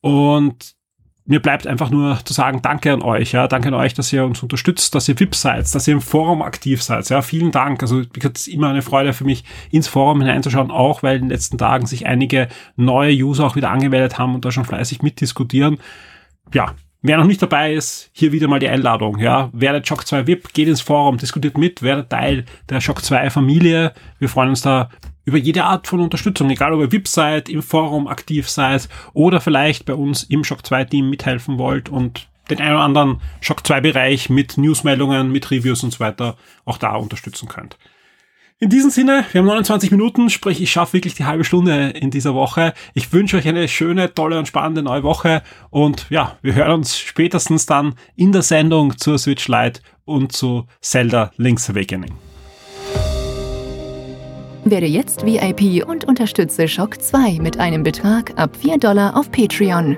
und 0.01 0.75
mir 1.25 1.41
bleibt 1.41 1.65
einfach 1.65 1.89
nur 1.89 2.19
zu 2.23 2.33
sagen, 2.33 2.61
danke 2.61 2.93
an 2.93 3.01
euch, 3.01 3.31
ja, 3.31 3.47
danke 3.47 3.69
an 3.69 3.73
euch, 3.73 3.95
dass 3.95 4.13
ihr 4.13 4.23
uns 4.23 4.43
unterstützt, 4.43 4.93
dass 4.93 5.09
ihr 5.09 5.19
VIP 5.19 5.33
seid, 5.33 5.73
dass 5.73 5.87
ihr 5.87 5.95
im 5.95 6.01
Forum 6.01 6.43
aktiv 6.43 6.83
seid, 6.83 7.09
ja, 7.09 7.23
vielen 7.23 7.51
Dank. 7.51 7.81
Also, 7.81 8.01
es 8.01 8.41
ist 8.41 8.47
immer 8.47 8.69
eine 8.69 8.83
Freude 8.83 9.13
für 9.13 9.23
mich, 9.23 9.45
ins 9.71 9.87
Forum 9.87 10.21
hineinzuschauen, 10.21 10.69
auch 10.69 11.01
weil 11.01 11.15
in 11.15 11.23
den 11.23 11.29
letzten 11.31 11.57
Tagen 11.57 11.87
sich 11.87 12.05
einige 12.05 12.49
neue 12.75 13.15
User 13.15 13.45
auch 13.47 13.55
wieder 13.55 13.71
angemeldet 13.71 14.19
haben 14.19 14.35
und 14.35 14.45
da 14.45 14.51
schon 14.51 14.65
fleißig 14.65 15.01
mitdiskutieren. 15.01 15.79
Ja, 16.53 16.75
Wer 17.05 17.17
noch 17.17 17.25
nicht 17.25 17.41
dabei 17.41 17.73
ist, 17.73 18.09
hier 18.13 18.31
wieder 18.31 18.47
mal 18.47 18.61
die 18.61 18.69
Einladung. 18.69 19.19
Ja, 19.19 19.49
werdet 19.51 19.85
Shock 19.85 20.07
2 20.07 20.25
VIP, 20.25 20.53
geht 20.53 20.69
ins 20.69 20.79
Forum, 20.79 21.17
diskutiert 21.17 21.57
mit, 21.57 21.83
werdet 21.83 22.09
Teil 22.09 22.45
der 22.69 22.79
Shock 22.79 23.03
2 23.03 23.29
Familie. 23.29 23.91
Wir 24.19 24.29
freuen 24.29 24.47
uns 24.47 24.61
da 24.61 24.89
über 25.25 25.37
jede 25.37 25.65
Art 25.65 25.85
von 25.85 25.99
Unterstützung, 25.99 26.49
egal 26.49 26.71
ob 26.71 26.79
ihr 26.79 26.93
VIP 26.93 27.09
seid, 27.09 27.49
im 27.49 27.61
Forum 27.61 28.07
aktiv 28.07 28.49
seid 28.49 28.87
oder 29.11 29.41
vielleicht 29.41 29.83
bei 29.83 29.95
uns 29.95 30.23
im 30.23 30.45
Shock 30.45 30.65
2 30.65 30.85
Team 30.85 31.09
mithelfen 31.09 31.57
wollt 31.57 31.89
und 31.89 32.29
den 32.49 32.61
einen 32.61 32.75
oder 32.75 32.85
anderen 32.85 33.21
Shock 33.41 33.67
2 33.67 33.81
Bereich 33.81 34.29
mit 34.29 34.57
Newsmeldungen, 34.57 35.29
mit 35.29 35.51
Reviews 35.51 35.83
und 35.83 35.91
so 35.91 35.99
weiter 35.99 36.37
auch 36.63 36.77
da 36.77 36.95
unterstützen 36.95 37.49
könnt. 37.49 37.77
In 38.63 38.69
diesem 38.69 38.91
Sinne, 38.91 39.25
wir 39.33 39.39
haben 39.39 39.47
29 39.47 39.91
Minuten, 39.91 40.29
sprich 40.29 40.61
ich 40.61 40.71
schaffe 40.71 40.93
wirklich 40.93 41.15
die 41.15 41.25
halbe 41.25 41.43
Stunde 41.43 41.89
in 41.89 42.11
dieser 42.11 42.33
Woche. 42.33 42.73
Ich 42.93 43.11
wünsche 43.11 43.35
euch 43.35 43.45
eine 43.45 43.67
schöne, 43.67 44.13
tolle 44.13 44.39
und 44.39 44.47
spannende 44.47 44.81
neue 44.81 45.03
Woche 45.03 45.43
und 45.69 46.05
ja, 46.09 46.37
wir 46.41 46.55
hören 46.55 46.71
uns 46.71 46.97
spätestens 46.97 47.65
dann 47.65 47.95
in 48.15 48.31
der 48.31 48.41
Sendung 48.41 48.97
zur 48.97 49.17
Switch 49.17 49.49
Lite 49.49 49.81
und 50.05 50.31
zu 50.31 50.65
Zelda 50.79 51.31
Link's 51.35 51.69
Awakening. 51.69 52.13
Werde 54.63 54.87
jetzt 54.87 55.25
VIP 55.25 55.85
und 55.85 56.05
unterstütze 56.05 56.69
Shock 56.69 57.01
2 57.01 57.39
mit 57.41 57.59
einem 57.59 57.83
Betrag 57.83 58.31
ab 58.37 58.55
4 58.55 58.77
Dollar 58.77 59.17
auf 59.17 59.29
Patreon. 59.29 59.97